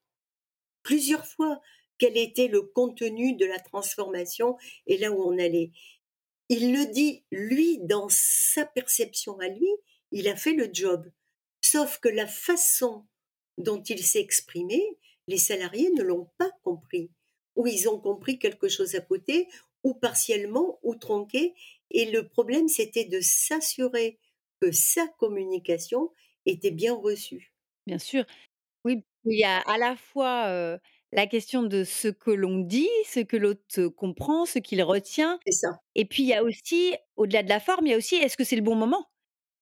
plusieurs 0.82 1.26
fois 1.26 1.60
quel 1.98 2.16
était 2.16 2.48
le 2.48 2.62
contenu 2.62 3.34
de 3.36 3.44
la 3.44 3.58
transformation 3.58 4.56
et 4.86 4.96
là 4.98 5.10
où 5.12 5.22
on 5.22 5.38
allait». 5.38 5.70
Il 6.52 6.72
le 6.72 6.86
dit, 6.86 7.22
lui, 7.30 7.78
dans 7.78 8.08
sa 8.10 8.66
perception 8.66 9.38
à 9.38 9.46
lui, 9.46 9.68
il 10.10 10.26
a 10.26 10.34
fait 10.34 10.52
le 10.52 10.68
job. 10.72 11.08
Sauf 11.60 12.00
que 12.00 12.08
la 12.08 12.26
façon 12.26 13.06
dont 13.56 13.80
il 13.82 14.04
s'est 14.04 14.18
exprimé, 14.18 14.82
les 15.28 15.38
salariés 15.38 15.90
ne 15.90 16.02
l'ont 16.02 16.28
pas 16.38 16.50
compris. 16.64 17.12
Ou 17.54 17.68
ils 17.68 17.88
ont 17.88 18.00
compris 18.00 18.40
quelque 18.40 18.68
chose 18.68 18.96
à 18.96 19.00
côté, 19.00 19.46
ou 19.84 19.94
partiellement, 19.94 20.80
ou 20.82 20.96
tronqué. 20.96 21.54
Et 21.92 22.10
le 22.10 22.26
problème, 22.26 22.66
c'était 22.66 23.04
de 23.04 23.20
s'assurer 23.20 24.18
que 24.60 24.72
sa 24.72 25.06
communication 25.18 26.10
était 26.46 26.70
bien 26.72 26.94
reçue. 26.94 27.52
Bien 27.86 27.98
sûr. 27.98 28.24
Oui, 28.84 29.04
il 29.24 29.38
y 29.38 29.44
a 29.44 29.58
à 29.60 29.78
la 29.78 29.96
fois, 29.96 30.78
la 31.12 31.26
question 31.26 31.62
de 31.64 31.84
ce 31.84 32.08
que 32.08 32.30
l'on 32.30 32.58
dit, 32.60 32.88
ce 33.06 33.20
que 33.20 33.36
l'autre 33.36 33.88
comprend, 33.88 34.46
ce 34.46 34.58
qu'il 34.60 34.82
retient 34.82 35.40
C'est 35.46 35.52
ça. 35.52 35.80
et 35.94 36.04
puis 36.06 36.22
il 36.24 36.28
y 36.28 36.34
a 36.34 36.42
aussi, 36.44 36.94
au-delà 37.16 37.42
de 37.42 37.48
la 37.50 37.60
forme, 37.60 37.86
il 37.86 37.90
y 37.90 37.94
a 37.94 37.98
aussi 37.98 38.16
est-ce 38.16 38.36
que 38.36 38.44
c'est 38.44 38.56
le 38.56 38.62
bon 38.62 38.76
moment? 38.76 39.06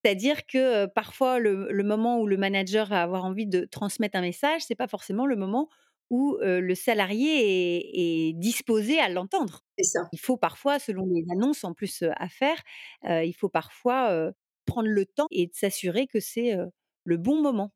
C'est-à-dire 0.05 0.45
que, 0.47 0.87
parfois 0.87 1.39
le 1.39 1.83
moment 1.83 2.19
où 2.21 2.27
le 2.27 2.37
manager 2.37 2.87
va 2.89 3.03
avoir 3.03 3.25
envie 3.25 3.47
de 3.47 3.65
transmettre 3.65 4.17
un 4.17 4.21
message, 4.21 4.63
c'est 4.67 4.75
pas 4.75 4.87
forcément 4.87 5.25
le 5.27 5.35
moment 5.37 5.69
où, 6.11 6.37
le 6.41 6.75
salarié 6.75 7.79
est 7.79 8.29
est 8.31 8.33
disposé 8.33 8.99
à 8.99 9.09
l'entendre. 9.09 9.61
C'est 9.77 9.83
ça. 9.85 10.09
Il 10.13 10.19
faut 10.19 10.37
parfois, 10.37 10.79
selon 10.79 11.05
les 11.07 11.25
annonces 11.31 11.63
en 11.65 11.73
plus, 11.73 12.03
à 12.17 12.29
faire, 12.29 12.57
il 13.05 13.33
faut 13.37 13.49
parfois, 13.49 14.31
prendre 14.69 14.89
le 14.89 15.05
temps 15.05 15.27
et 15.31 15.47
de 15.47 15.53
s'assurer 15.53 16.07
que 16.07 16.19
c'est, 16.19 16.55
le 17.03 17.17
bon 17.17 17.41
moment 17.41 17.71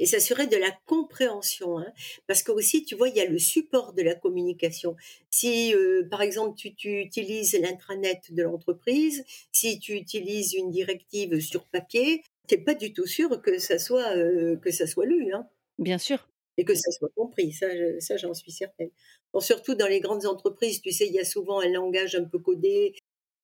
et 0.00 0.06
s'assurer 0.06 0.46
de 0.46 0.56
la 0.56 0.70
compréhension. 0.86 1.78
Hein. 1.78 1.92
Parce 2.26 2.42
que 2.42 2.50
aussi, 2.50 2.84
tu 2.84 2.96
vois, 2.96 3.10
il 3.10 3.16
y 3.16 3.20
a 3.20 3.26
le 3.26 3.38
support 3.38 3.92
de 3.92 4.02
la 4.02 4.14
communication. 4.14 4.96
Si, 5.28 5.74
euh, 5.74 6.08
par 6.10 6.22
exemple, 6.22 6.56
tu, 6.56 6.74
tu 6.74 7.00
utilises 7.00 7.52
l'intranet 7.60 8.32
de 8.32 8.42
l'entreprise, 8.42 9.24
si 9.52 9.78
tu 9.78 9.92
utilises 9.92 10.54
une 10.54 10.70
directive 10.70 11.38
sur 11.40 11.66
papier, 11.66 12.22
tu 12.48 12.56
n'es 12.56 12.64
pas 12.64 12.74
du 12.74 12.94
tout 12.94 13.06
sûr 13.06 13.42
que 13.42 13.58
ça 13.58 13.78
soit, 13.78 14.16
euh, 14.16 14.56
que 14.56 14.70
ça 14.70 14.86
soit 14.86 15.04
lu. 15.04 15.34
Hein. 15.34 15.46
Bien 15.78 15.98
sûr. 15.98 16.26
Et 16.56 16.64
que 16.64 16.74
ça 16.74 16.90
soit 16.90 17.10
compris, 17.14 17.52
ça, 17.52 17.66
ça 18.00 18.16
j'en 18.16 18.34
suis 18.34 18.52
certaine. 18.52 18.90
surtout 19.38 19.74
dans 19.74 19.86
les 19.86 20.00
grandes 20.00 20.26
entreprises, 20.26 20.80
tu 20.80 20.92
sais, 20.92 21.06
il 21.06 21.12
y 21.12 21.20
a 21.20 21.24
souvent 21.24 21.60
un 21.60 21.68
langage 21.68 22.14
un 22.14 22.24
peu 22.24 22.38
codé, 22.38 22.94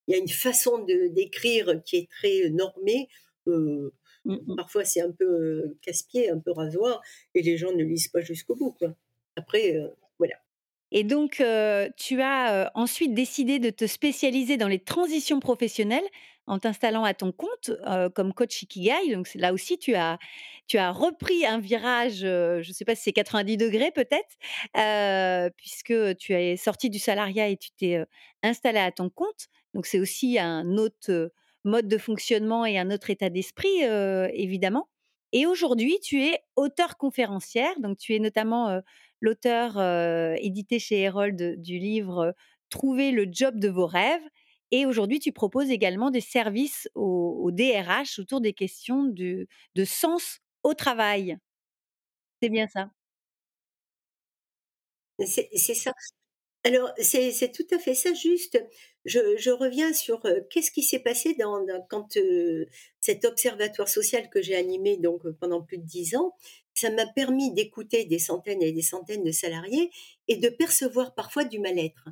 il 0.07 0.13
y 0.13 0.15
a 0.15 0.19
une 0.19 0.29
façon 0.29 0.79
de 0.79 1.07
d'écrire 1.13 1.81
qui 1.85 1.97
est 1.97 2.09
très 2.09 2.49
normée. 2.49 3.07
Euh, 3.47 3.93
Mmh, 4.27 4.35
mmh. 4.45 4.55
Parfois, 4.57 4.83
c'est 4.83 5.01
un 5.01 5.11
peu 5.11 5.77
casse-pied, 5.81 6.29
un 6.29 6.39
peu 6.39 6.51
rasoir, 6.51 7.01
et 7.33 7.41
les 7.41 7.57
gens 7.57 7.71
ne 7.71 7.83
lisent 7.83 8.09
pas 8.09 8.21
jusqu'au 8.21 8.55
bout. 8.55 8.73
Quoi. 8.73 8.93
Après, 9.37 9.79
voilà. 10.19 10.35
Et 10.91 11.03
donc, 11.03 11.41
tu 11.97 12.21
as 12.21 12.71
ensuite 12.75 13.13
décidé 13.13 13.59
de 13.59 13.69
te 13.69 13.87
spécialiser 13.87 14.57
dans 14.57 14.67
les 14.67 14.79
transitions 14.79 15.39
professionnelles 15.39 16.05
en 16.45 16.59
t'installant 16.59 17.03
à 17.03 17.13
ton 17.13 17.33
compte 17.33 17.71
comme 18.15 18.33
coach 18.33 18.61
Ikigai. 18.63 19.13
Donc 19.13 19.29
là 19.35 19.51
aussi, 19.53 19.77
tu 19.77 19.95
as, 19.95 20.17
tu 20.65 20.77
as 20.77 20.91
repris 20.91 21.45
un 21.45 21.59
virage, 21.59 22.19
je 22.19 22.65
ne 22.65 22.73
sais 22.73 22.85
pas 22.85 22.95
si 22.95 23.03
c'est 23.03 23.13
90 23.13 23.57
degrés 23.57 23.91
peut-être, 23.91 25.53
puisque 25.57 26.17
tu 26.17 26.33
es 26.33 26.55
sorti 26.55 26.89
du 26.89 26.99
salariat 26.99 27.49
et 27.49 27.57
tu 27.57 27.69
t'es 27.71 28.01
installé 28.41 28.79
à 28.79 28.91
ton 28.91 29.09
compte. 29.09 29.47
Donc 29.73 29.85
c'est 29.85 29.99
aussi 29.99 30.39
un 30.39 30.77
autre 30.77 31.31
mode 31.63 31.87
de 31.87 31.97
fonctionnement 31.97 32.65
et 32.65 32.77
un 32.77 32.91
autre 32.91 33.09
état 33.09 33.29
d'esprit, 33.29 33.81
évidemment. 34.33 34.89
Et 35.33 35.45
aujourd'hui, 35.45 35.99
tu 36.01 36.23
es 36.23 36.39
auteur 36.55 36.97
conférencière, 36.97 37.79
donc 37.79 37.97
tu 37.97 38.15
es 38.15 38.19
notamment 38.19 38.81
l'auteur 39.21 39.77
édité 40.39 40.79
chez 40.79 41.01
Herold 41.01 41.61
du 41.61 41.77
livre 41.79 42.33
Trouver 42.69 43.11
le 43.11 43.27
job 43.31 43.59
de 43.59 43.69
vos 43.69 43.87
rêves. 43.87 44.21
Et 44.71 44.85
aujourd'hui, 44.85 45.19
tu 45.19 45.31
proposes 45.31 45.69
également 45.69 46.11
des 46.11 46.21
services 46.21 46.89
au, 46.95 47.49
DRH 47.51 48.19
autour 48.19 48.41
des 48.41 48.53
questions 48.53 49.05
de 49.05 49.47
sens 49.85 50.39
au 50.63 50.73
travail. 50.73 51.37
C'est 52.41 52.49
bien 52.49 52.67
ça. 52.67 52.89
C'est 55.19 55.73
ça. 55.75 55.93
Alors, 56.67 56.91
c'est 56.99 57.53
tout 57.53 57.67
à 57.73 57.79
fait 57.79 57.93
ça, 57.93 58.13
juste. 58.13 58.61
Je, 59.05 59.51
reviens 59.51 59.93
sur 59.93 60.21
qu'est-ce 60.49 60.69
qui 60.69 60.83
s'est 60.83 60.99
passé 60.99 61.33
dans, 61.39 61.65
quand 61.89 62.17
cet 62.99 63.23
observatoire 63.23 63.87
social 63.87 64.29
que 64.29 64.41
j'ai 64.41 64.57
animé 64.57 64.97
donc 64.97 65.21
pendant 65.39 65.61
plus 65.61 65.77
de 65.77 65.85
dix 65.85 66.17
ans, 66.17 66.35
ça 66.73 66.89
m'a 66.89 67.05
permis 67.05 67.53
d'écouter 67.53 68.03
des 68.03 68.19
centaines 68.19 68.61
et 68.61 68.73
des 68.73 68.81
centaines 68.81 69.23
de 69.23 69.31
salariés 69.31 69.91
et 70.27 70.35
de 70.35 70.49
percevoir 70.49 71.15
parfois 71.15 71.45
du 71.45 71.59
mal-être. 71.59 72.09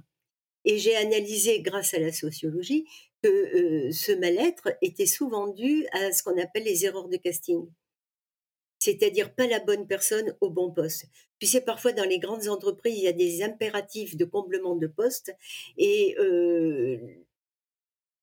Et 0.64 0.78
j'ai 0.78 0.96
analysé, 0.96 1.62
grâce 1.62 1.94
à 1.94 2.00
la 2.00 2.14
sociologie, 2.14 2.86
que 3.22 3.92
ce 3.92 4.14
mal-être 4.14 4.70
était 4.82 5.06
souvent 5.06 5.50
dû 5.50 5.86
à 5.92 6.14
ce 6.14 6.24
qu'on 6.24 6.42
appelle 6.42 6.64
les 6.64 6.86
erreurs 6.86 7.10
de 7.10 7.18
casting 7.18 7.68
c'est-à-dire 8.86 9.34
pas 9.34 9.48
la 9.48 9.60
bonne 9.60 9.88
personne 9.88 10.36
au 10.42 10.52
bon 10.52 10.72
poste. 10.72 11.08
Tu 11.40 11.48
sais, 11.48 11.62
parfois 11.62 11.92
dans 11.92 12.04
les 12.04 12.20
grandes 12.20 12.48
entreprises, 12.48 12.98
il 12.98 13.04
y 13.04 13.08
a 13.08 13.14
des 13.14 13.42
impératifs 13.42 14.16
de 14.16 14.26
comblement 14.26 14.76
de 14.76 14.86
poste 14.86 15.36
et 15.78 16.16
euh, 16.20 17.00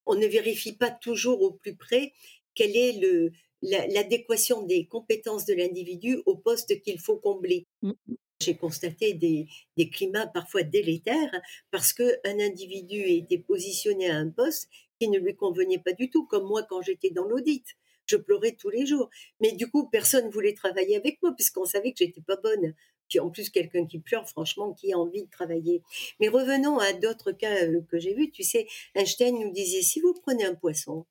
on 0.07 0.14
ne 0.14 0.26
vérifie 0.26 0.76
pas 0.76 0.92
toujours 0.92 1.42
au 1.42 1.50
plus 1.50 1.75
près 1.75 2.12
quelle 2.54 2.76
est 2.76 2.92
le, 2.92 3.33
l'adéquation 3.62 4.62
des 4.62 4.87
compétences 4.87 5.47
de 5.47 5.54
l'individu 5.54 6.23
au 6.26 6.37
poste 6.37 6.81
qu'il 6.83 7.00
faut 7.00 7.16
combler. 7.16 7.66
Mmh. 7.83 7.92
J'ai 8.40 8.57
constaté 8.57 9.14
des, 9.14 9.49
des, 9.76 9.90
climats 9.90 10.26
parfois 10.28 10.62
délétères 10.62 11.40
parce 11.73 11.92
qu'un 11.92 12.38
individu 12.38 13.00
était 13.00 13.38
positionné 13.38 14.11
à 14.11 14.16
un 14.16 14.31
poste 14.31 14.69
qui 15.00 15.09
ne 15.09 15.19
lui 15.19 15.35
convenait 15.35 15.78
pas 15.78 15.92
du 15.92 16.09
tout, 16.09 16.26
comme 16.26 16.47
moi 16.47 16.62
quand 16.69 16.83
j'étais 16.83 17.11
dans 17.11 17.25
l'audit 17.25 17.64
je 18.12 18.16
pleurais 18.16 18.52
tous 18.52 18.71
les 18.71 18.87
jours. 18.87 19.11
Mais 19.40 19.52
du 19.52 19.71
coup, 19.71 19.88
personne 19.88 20.28
voulait 20.31 20.54
travailler 20.54 20.97
avec 20.97 21.21
moi 21.23 21.33
puisqu'on 21.35 21.64
savait 21.64 21.92
que 21.92 21.99
j'étais 21.99 22.21
pas 22.21 22.37
bonne. 22.37 22.75
Puis 23.09 23.21
en 23.21 23.31
plus, 23.31 23.50
quelqu'un 23.50 23.87
qui 23.87 23.99
pleure, 23.99 24.28
franchement, 24.28 24.73
qui 24.73 24.92
a 24.92 24.99
envie 24.99 25.25
de 25.25 25.31
travailler. 25.31 25.83
Mais 26.21 26.28
revenons 26.28 26.78
à 26.78 26.92
d'autres 26.92 27.33
cas 27.33 27.64
euh, 27.64 27.83
que 27.90 27.99
j'ai 27.99 28.14
vus. 28.14 28.31
Tu 28.31 28.42
sais, 28.42 28.66
Einstein 28.95 29.38
nous 29.38 29.52
disait, 29.52 29.83
si 29.83 30.00
vous 30.00 30.14
prenez 30.14 30.45
un 30.45 30.54
poisson, 30.54 31.07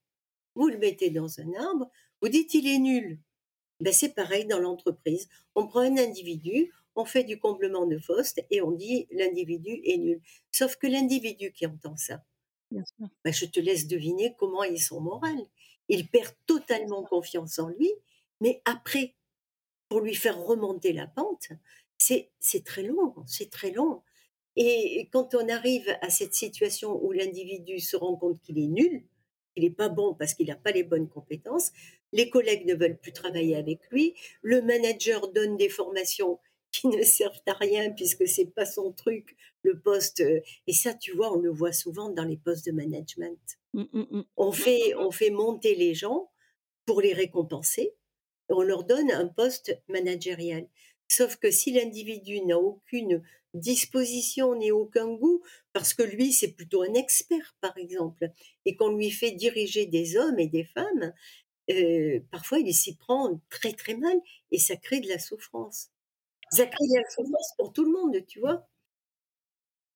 vous 0.55 0.67
le 0.67 0.77
mettez 0.77 1.09
dans 1.09 1.39
un 1.39 1.53
arbre, 1.53 1.89
vous 2.21 2.29
dites 2.29 2.53
il 2.53 2.67
est 2.67 2.79
nul. 2.79 3.19
Ben, 3.79 3.93
c'est 3.93 4.13
pareil 4.15 4.45
dans 4.45 4.59
l'entreprise. 4.59 5.27
On 5.55 5.67
prend 5.67 5.81
un 5.81 5.97
individu, 5.97 6.71
on 6.95 7.05
fait 7.05 7.23
du 7.23 7.39
comblement 7.39 7.85
de 7.85 7.97
poste 7.97 8.43
et 8.49 8.61
on 8.61 8.71
dit 8.71 9.07
l'individu 9.11 9.81
est 9.83 9.97
nul. 9.97 10.21
Sauf 10.51 10.75
que 10.75 10.87
l'individu 10.87 11.51
qui 11.51 11.65
entend 11.65 11.97
ça, 11.97 12.23
ben, 12.71 13.33
je 13.33 13.45
te 13.45 13.59
laisse 13.59 13.87
deviner 13.87 14.35
comment 14.37 14.63
ils 14.63 14.81
sont 14.81 15.01
moral. 15.01 15.37
Il 15.91 16.07
perd 16.07 16.33
totalement 16.47 17.03
confiance 17.03 17.59
en 17.59 17.67
lui, 17.67 17.91
mais 18.39 18.61
après, 18.63 19.13
pour 19.89 19.99
lui 19.99 20.15
faire 20.15 20.41
remonter 20.41 20.93
la 20.93 21.05
pente, 21.05 21.49
c'est 21.97 22.63
très 22.63 22.83
long, 22.83 23.13
c'est 23.27 23.49
très 23.49 23.71
long. 23.71 24.01
Et 24.55 25.09
quand 25.11 25.35
on 25.35 25.49
arrive 25.49 25.85
à 25.99 26.09
cette 26.09 26.33
situation 26.33 26.97
où 27.03 27.11
l'individu 27.11 27.81
se 27.81 27.97
rend 27.97 28.15
compte 28.15 28.41
qu'il 28.41 28.57
est 28.57 28.67
nul, 28.67 29.03
qu'il 29.53 29.65
n'est 29.65 29.69
pas 29.69 29.89
bon 29.89 30.13
parce 30.13 30.33
qu'il 30.33 30.47
n'a 30.47 30.55
pas 30.55 30.71
les 30.71 30.83
bonnes 30.83 31.09
compétences, 31.09 31.73
les 32.13 32.29
collègues 32.29 32.65
ne 32.65 32.75
veulent 32.75 32.97
plus 32.97 33.11
travailler 33.11 33.57
avec 33.57 33.81
lui, 33.91 34.15
le 34.43 34.61
manager 34.61 35.27
donne 35.33 35.57
des 35.57 35.69
formations 35.69 36.39
qui 36.71 36.87
ne 36.87 37.03
servent 37.03 37.43
à 37.47 37.53
rien 37.53 37.91
puisque 37.91 38.25
c'est 38.29 38.45
pas 38.45 38.65
son 38.65 38.93
truc, 38.93 39.35
le 39.63 39.77
poste. 39.77 40.23
Et 40.67 40.73
ça, 40.73 40.93
tu 40.93 41.11
vois, 41.13 41.33
on 41.33 41.39
le 41.41 41.51
voit 41.51 41.73
souvent 41.73 42.09
dans 42.09 42.23
les 42.23 42.37
postes 42.37 42.65
de 42.65 42.71
management. 42.71 43.59
Mmh, 43.73 43.83
mmh, 43.93 44.05
mmh. 44.11 44.23
On, 44.37 44.51
fait, 44.51 44.95
on 44.95 45.11
fait 45.11 45.29
monter 45.29 45.75
les 45.75 45.93
gens 45.93 46.29
pour 46.85 47.01
les 47.01 47.13
récompenser. 47.13 47.93
On 48.49 48.61
leur 48.61 48.83
donne 48.83 49.11
un 49.11 49.27
poste 49.27 49.79
managérial. 49.87 50.67
Sauf 51.07 51.37
que 51.37 51.51
si 51.51 51.71
l'individu 51.71 52.41
n'a 52.41 52.59
aucune 52.59 53.23
disposition 53.53 54.55
ni 54.55 54.71
aucun 54.71 55.07
goût, 55.13 55.41
parce 55.73 55.93
que 55.93 56.03
lui, 56.03 56.31
c'est 56.33 56.53
plutôt 56.53 56.83
un 56.83 56.93
expert, 56.93 57.55
par 57.61 57.77
exemple, 57.77 58.31
et 58.65 58.75
qu'on 58.75 58.95
lui 58.95 59.11
fait 59.11 59.31
diriger 59.31 59.85
des 59.85 60.17
hommes 60.17 60.39
et 60.39 60.47
des 60.47 60.65
femmes, 60.65 61.13
parfois 62.31 62.59
il 62.59 62.73
s'y 62.73 62.95
prend 62.97 63.39
très 63.49 63.73
très 63.73 63.95
mal 63.95 64.17
et 64.51 64.59
ça 64.59 64.75
crée 64.75 64.99
de 65.01 65.07
la 65.09 65.19
souffrance. 65.19 65.89
Ça 66.51 66.65
crée 66.67 66.87
de 66.87 66.97
la 66.97 67.09
souffrance 67.09 67.53
pour 67.57 67.73
tout 67.73 67.85
le 67.85 67.91
monde, 67.91 68.25
tu 68.27 68.39
vois. 68.39 68.67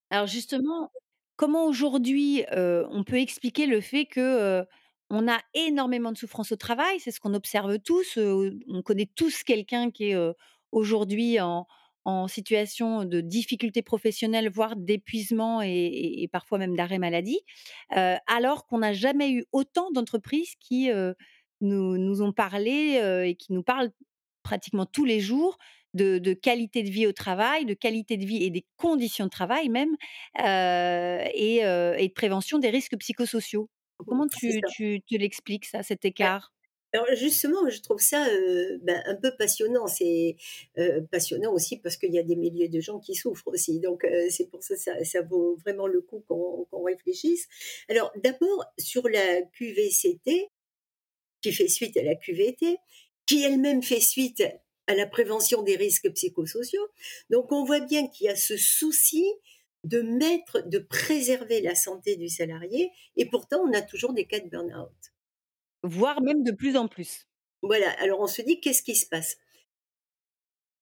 Alors 0.10 0.28
justement, 0.28 0.92
Comment 1.36 1.66
aujourd'hui, 1.66 2.44
on 2.52 3.04
peut 3.04 3.20
expliquer 3.20 3.66
le 3.66 3.82
fait 3.82 4.06
que, 4.06 4.66
a 5.12 5.40
énormément 5.54 6.12
de 6.12 6.18
souffrance 6.18 6.52
au 6.52 6.56
travail? 6.56 7.00
C'est 7.00 7.12
ce 7.12 7.20
qu'on 7.20 7.34
observe 7.34 7.80
tous, 7.80 8.18
on 8.18 8.82
connaît 8.84 9.10
tous 9.16 9.44
quelqu'un 9.44 9.92
qui 9.92 10.12
est, 10.12 10.18
aujourd'hui 10.72 11.40
en 11.40 11.68
en 12.08 12.28
situation 12.28 13.04
de 13.04 13.20
difficulté 13.20 13.82
professionnelle, 13.82 14.48
voire 14.48 14.76
d'épuisement 14.76 15.64
et 15.64 16.30
parfois 16.32 16.60
même 16.60 16.76
d'arrêt 16.76 17.00
maladie, 17.00 17.40
alors 17.90 18.68
qu'on 18.68 18.78
n'a 18.78 18.94
jamais 18.94 19.32
eu 19.32 19.46
autant 19.52 19.90
d'entreprises 19.92 20.54
qui, 20.60 20.90
nous 21.62 21.98
nous 21.98 22.22
ont 22.22 22.32
parlé, 22.32 23.02
et 23.26 23.36
qui 23.36 23.54
nous 23.54 23.64
parlent 23.64 23.92
pratiquement 24.44 24.86
tous 24.86 25.06
les 25.06 25.20
jours 25.20 25.58
de, 25.96 26.34
qualité 26.34 26.84
de 26.84 26.90
vie 26.90 27.08
au 27.08 27.14
travail, 27.14 27.66
de 27.66 27.74
qualité 27.74 28.18
de 28.18 28.26
vie 28.26 28.44
et 28.44 28.50
des 28.50 28.66
conditions 28.78 29.26
de 29.26 29.30
travail 29.30 29.70
même, 29.70 29.96
et, 30.38 31.62
de 31.62 32.14
prévention 32.14 32.60
des 32.60 32.70
risques 32.70 32.98
psychosociaux. 32.98 33.70
Comment 34.06 34.28
tu, 34.28 34.62
tu, 34.76 35.18
l'expliques, 35.18 35.66
ça, 35.66 35.84
cet 35.84 36.06
écart? 36.06 36.52
alors 36.94 37.08
justement, 37.14 37.68
je 37.70 37.82
trouve 37.82 38.00
ça 38.00 38.26
ben, 38.84 39.04
un 39.06 39.16
peu 39.16 39.32
passionnant. 39.38 39.86
C'est 39.88 40.38
passionnant 41.12 41.52
aussi 41.52 41.78
parce 41.78 41.98
qu'il 41.98 42.14
y 42.14 42.20
a 42.20 42.24
des 42.24 42.38
milliers 42.38 42.70
de 42.70 42.80
gens 42.80 43.00
qui 43.00 43.16
souffrent 43.16 43.48
aussi. 43.48 43.80
Donc 43.80 44.08
c'est 44.30 44.50
pour 44.50 44.64
ça 44.64 44.76
que 44.76 45.04
ça, 45.04 45.22
vaut 45.22 45.58
vraiment 45.58 45.88
le 45.88 46.02
coup 46.02 46.24
qu'on 46.28 46.84
réfléchisse. 46.84 47.48
Alors 47.90 48.14
d'abord 48.24 48.66
sur 48.78 49.10
la 49.10 49.42
QVCT, 49.42 50.50
qui 51.42 51.52
fait 51.52 51.68
suite 51.68 51.98
à 51.98 52.04
la 52.04 52.16
QVT, 52.16 52.78
qui 53.26 53.44
elle-même 53.44 53.84
fait 53.84 54.00
suite 54.00 54.44
à 54.88 54.96
la 54.96 55.08
prévention 55.08 55.64
des 55.64 55.76
risques 55.76 56.12
psychosociaux. 56.14 56.88
Donc 57.30 57.52
on 57.52 57.64
voit 57.66 57.82
bien 57.82 58.08
qu'il 58.08 58.28
y 58.28 58.30
a 58.30 58.36
ce 58.36 58.58
souci 58.58 59.26
de 59.84 60.02
mettre, 60.02 60.62
de 60.68 60.80
préserver 60.80 61.62
la 61.62 61.76
santé 61.76 62.16
du 62.16 62.28
salarié, 62.30 62.92
et 63.18 63.26
pourtant 63.28 63.60
on 63.64 63.74
a 63.74 63.82
toujours 63.82 64.14
des 64.14 64.26
cas 64.26 64.40
de 64.40 64.50
burn-out. 64.50 64.92
voire 65.84 66.22
même 66.22 66.44
de 66.44 66.52
plus 66.52 66.76
en 66.76 66.90
plus. 66.90 67.30
Voilà, 67.62 67.90
alors 68.00 68.22
on 68.22 68.28
se 68.28 68.42
dit: 68.42 68.62
«Qu'est-ce 68.62 68.82
qui 68.82 68.96
se 68.96 69.06
passe?» 69.08 69.38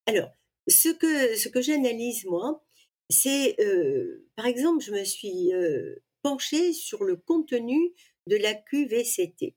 Alors, 0.06 0.30
ce 0.68 0.90
que 0.90 1.36
ce 1.36 1.50
que 1.50 1.62
j'analyse 1.62 2.26
moi, 2.26 2.64
c'est, 3.10 3.56
heu, 3.62 4.28
par 4.36 4.46
exemple, 4.46 4.84
je 4.84 4.92
me 4.92 5.04
suis, 5.04 5.54
heu, 5.54 6.02
penchée 6.22 6.72
sur 6.74 7.04
le 7.04 7.16
contenu 7.18 7.94
de 8.28 8.38
la 8.38 8.54
QVCT. 8.54 9.56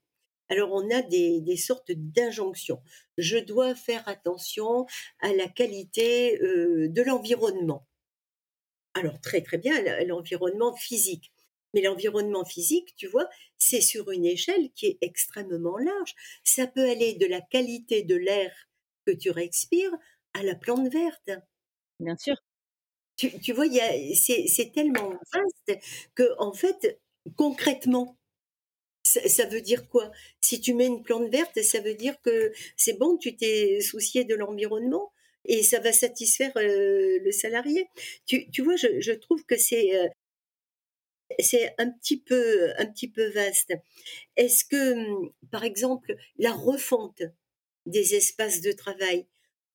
Alors 0.49 0.71
on 0.73 0.89
a 0.91 1.01
des 1.01 1.39
des 1.41 1.57
sortes 1.57 1.91
d'injonctions. 1.93 2.81
Je 3.17 3.37
dois 3.37 3.75
faire 3.75 4.07
attention 4.07 4.85
à 5.21 5.33
la 5.33 5.47
qualité, 5.47 6.37
heu, 6.41 6.89
de 6.89 7.01
l'environnement. 7.01 7.87
Alors 8.93 9.19
très, 9.21 9.41
très 9.41 9.57
bien, 9.57 9.81
l'environnement 10.05 10.75
physique. 10.75 11.31
Mais 11.73 11.81
l'environnement 11.81 12.45
physique, 12.45 12.93
tu 12.95 13.07
vois, 13.07 13.27
c'est 13.57 13.81
sur 13.81 14.09
une 14.11 14.25
échelle 14.25 14.71
qui 14.73 14.87
est 14.87 14.97
extrêmement 15.01 15.77
large. 15.77 16.15
Ça 16.43 16.65
peut 16.67 16.89
aller 16.89 17.13
de 17.15 17.25
la 17.25 17.41
qualité 17.41 18.03
de 18.03 18.15
l'air 18.15 18.51
que 19.05 19.11
tu 19.11 19.29
respires 19.31 19.91
à 20.33 20.43
la 20.43 20.55
plante 20.55 20.87
verte. 20.91 21.29
Bien 21.99 22.17
sûr. 22.17 22.35
Tu 23.17 23.39
tu 23.41 23.53
vois, 23.53 23.67
c'est 24.15 24.47
c'est 24.47 24.71
tellement 24.73 25.11
vaste 25.33 25.79
qu'en 26.15 26.53
fait, 26.53 27.01
concrètement, 27.37 28.16
ça 29.27 29.45
veut 29.45 29.61
dire 29.61 29.87
quoi? 29.89 30.11
Si 30.41 30.59
tu 30.61 30.73
mets 30.73 30.87
une 30.87 31.03
plante 31.03 31.29
verte, 31.31 31.61
ça 31.63 31.79
veut 31.81 31.95
dire 31.95 32.19
que 32.21 32.51
c'est 32.77 32.97
bon, 32.97 33.17
tu 33.17 33.35
t'es 33.35 33.79
soucié 33.81 34.23
de 34.25 34.35
l'environnement 34.35 35.11
et 35.45 35.63
ça 35.63 35.79
va 35.79 35.93
satisfaire, 35.93 36.51
heu, 36.57 37.19
le 37.23 37.31
salarié? 37.31 37.87
Tu 38.25 38.49
tu 38.51 38.61
vois, 38.63 38.75
je 38.77 38.99
je 39.01 39.11
trouve 39.13 39.43
que 39.45 39.57
c'est, 39.57 39.95
heu 39.95 40.09
c'est 41.39 41.73
un 41.77 41.89
petit 41.91 42.17
peu 42.19 42.71
un 42.77 42.85
petit 42.85 43.07
peu 43.09 43.27
vaste. 43.29 43.73
Est-ce 44.37 44.65
que, 44.65 44.95
mmh, 44.95 45.31
par 45.51 45.63
exemple, 45.63 46.15
la 46.37 46.53
refonte 46.53 47.23
des 47.85 48.15
espaces 48.15 48.61
de 48.61 48.71
travail 48.73 49.27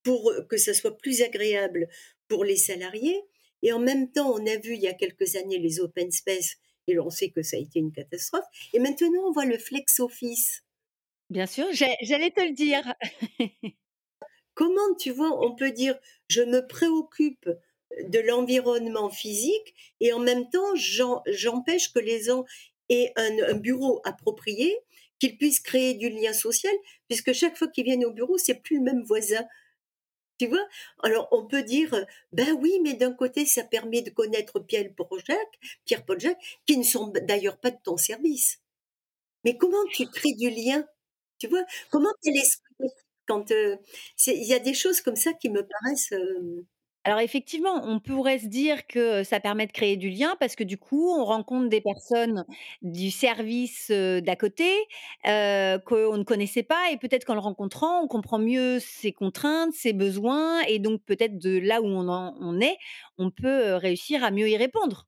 pour, 0.03 0.33
que 0.49 0.57
ça 0.57 0.73
soit 0.73 0.97
plus 0.97 1.21
agréable 1.23 1.89
pour 2.29 2.45
les 2.45 2.57
salariés 2.57 3.21
et 3.63 3.73
en 3.73 3.79
même 3.79 4.11
temps, 4.11 4.33
on 4.33 4.45
a 4.47 4.57
vu 4.57 4.75
il 4.75 4.81
y 4.81 4.87
a 4.87 4.93
quelques 4.93 5.35
années 5.37 5.59
les 5.59 5.79
open 5.81 6.11
space 6.11 6.57
et 6.87 6.99
on 6.99 7.09
sait 7.09 7.29
que 7.29 7.41
ça 7.43 7.57
a 7.57 7.59
été 7.59 7.79
une 7.79 7.91
catastrophe 7.91 8.45
et 8.73 8.79
maintenant 8.79 9.27
on 9.27 9.31
voit 9.31 9.45
le 9.45 9.57
flex 9.57 9.99
office. 9.99 10.63
Bien 11.29 11.45
sûr, 11.45 11.65
j'allais 11.71 12.31
te 12.31 12.41
le 12.41 12.53
dire. 12.53 12.93
Comment, 14.55 14.93
tu 14.99 15.11
vois, 15.11 15.43
on 15.45 15.55
peut 15.55 15.71
dire: 15.71 15.97
«Je 16.29 16.41
me 16.41 16.67
préoccupe 16.67 17.49
de 18.07 18.19
l'environnement 18.19 19.09
physique 19.09 19.73
et 19.99 20.13
en 20.13 20.19
même 20.19 20.49
temps 20.49 20.75
j'empêche 20.75 21.91
que 21.93 21.99
les 21.99 22.23
gens 22.23 22.45
aient 22.89 23.11
un 23.15 23.31
un 23.49 23.55
bureau 23.55 24.01
approprié, 24.05 24.75
qu'ils 25.19 25.37
puissent 25.37 25.59
créer 25.61 25.95
du 25.95 26.09
lien 26.09 26.33
social», 26.33 26.73
puisque 27.07 27.33
chaque 27.33 27.57
fois 27.57 27.67
qu'ils 27.67 27.85
viennent 27.85 28.05
au 28.05 28.11
bureau, 28.11 28.37
c'est 28.37 28.55
plus 28.55 28.77
le 28.77 28.83
même 28.83 29.03
voisin. 29.03 29.45
Tu 30.43 30.49
vois? 30.49 30.67
Alors 31.03 31.29
on 31.31 31.45
peut 31.45 31.63
dire, 31.63 31.93
heu: 31.93 32.05
«Ben 32.33 32.51
oui, 32.61 32.77
mais 32.83 32.95
d'un 32.95 33.13
côté 33.13 33.45
ça 33.45 33.63
permet 33.63 34.01
de 34.01 34.09
connaître 34.09 34.59
Pierre 34.59 34.89
Paul 34.97 35.21
Pierre-Paul 35.85 36.19
Jacques, 36.19 36.59
qui 36.65 36.77
ne 36.77 36.83
sont 36.83 37.07
d'ailleurs 37.07 37.57
pas 37.59 37.71
de 37.71 37.77
ton 37.81 37.95
service». 37.95 38.59
Mais 39.45 39.57
comment 39.57 39.85
tu 39.91 40.05
crées 40.07 40.33
du 40.35 40.49
lien? 40.51 40.85
Tu 41.39 41.47
vois? 41.47 41.63
Comment 41.91 42.11
tu 42.23 42.29
es 42.31 42.33
l'esprit? 42.33 42.89
Quand, 43.27 43.51
c'est 44.17 44.35
il 44.37 44.45
y 44.47 44.53
a 44.53 44.59
des 44.59 44.73
choses 44.75 45.01
comme 45.01 45.15
ça 45.17 45.33
qui 45.33 45.49
me 45.49 45.65
paraissent, 45.67 46.11
hem 46.13 46.65
Alors 47.05 47.19
effectivement, 47.19 47.81
on 47.83 47.99
pourrait 47.99 48.39
se 48.39 48.47
dire 48.47 48.87
que 48.87 49.23
ça 49.23 49.41
permet 49.41 49.67
de 49.67 49.73
créer 49.73 49.97
du 49.97 50.09
lien 50.09 50.37
parce 50.39 50.55
que 50.55 50.63
du 50.63 50.77
coup, 50.77 51.09
on 51.11 51.25
rencontre 51.25 51.67
des 51.67 51.81
personnes 51.81 52.45
du 52.81 53.11
service, 53.11 53.91
d'à 53.91 54.35
côté, 54.37 54.69
heu, 55.27 55.79
qu'on 55.85 56.17
ne 56.17 56.23
connaissait 56.23 56.63
pas 56.63 56.91
et 56.91 56.97
peut-être 56.97 57.25
qu'en 57.25 57.33
le 57.33 57.41
rencontrant, 57.41 58.01
on 58.03 58.07
comprend 58.07 58.39
mieux 58.39 58.79
ses 58.79 59.11
contraintes, 59.11 59.73
ses 59.73 59.91
besoins 59.91 60.61
et 60.61 60.79
donc 60.79 61.01
peut-être 61.05 61.37
de 61.37 61.59
là 61.59 61.81
où 61.81 61.85
on 61.87 62.07
en 62.07 62.35
on 62.39 62.61
est, 62.61 62.77
on 63.17 63.31
peut, 63.31 63.75
réussir 63.75 64.23
à 64.23 64.31
mieux 64.31 64.47
y 64.49 64.55
répondre. 64.55 65.07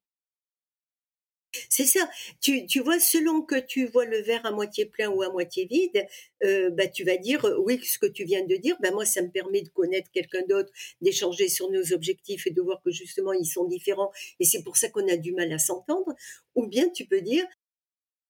C'est 1.69 1.85
ça. 1.85 2.09
Tu 2.41 2.65
tu 2.67 2.79
vois, 2.81 2.99
selon 2.99 3.41
que 3.41 3.59
tu 3.59 3.85
vois 3.87 4.05
le 4.05 4.19
verre 4.21 4.45
à 4.45 4.51
moitié 4.51 4.85
plein 4.85 5.09
ou 5.09 5.21
à 5.21 5.29
moitié 5.31 5.65
vide, 5.65 6.05
heu, 6.43 6.69
bah, 6.71 6.87
tu 6.87 7.03
vas 7.03 7.17
dire, 7.17 7.45
heu: 7.45 7.57
«Oui, 7.59 7.79
ce 7.83 7.97
que 7.99 8.05
tu 8.07 8.23
viens 8.25 8.43
de 8.45 8.55
dire, 8.55 8.75
bah, 8.81 8.91
moi, 8.91 9.05
ça 9.05 9.21
me 9.21 9.29
permet 9.29 9.61
de 9.61 9.69
connaître 9.69 10.09
quelqu'un 10.11 10.41
d'autre, 10.49 10.71
d'échanger 11.01 11.47
sur 11.49 11.69
nos 11.71 11.93
objectifs 11.93 12.47
et 12.47 12.51
de 12.51 12.61
voir 12.61 12.81
que 12.83 12.91
justement 12.91 13.33
ils 13.33 13.45
sont 13.45 13.65
différents 13.65 14.11
et 14.39 14.45
c'est 14.45 14.63
pour 14.63 14.77
ça 14.77 14.89
qu'on 14.89 15.07
a 15.07 15.17
du 15.17 15.33
mal 15.33 15.51
à 15.53 15.59
s'entendre». 15.59 16.13
Ou 16.55 16.67
bien 16.67 16.89
tu 16.89 17.05
peux 17.05 17.21
dire: 17.21 17.45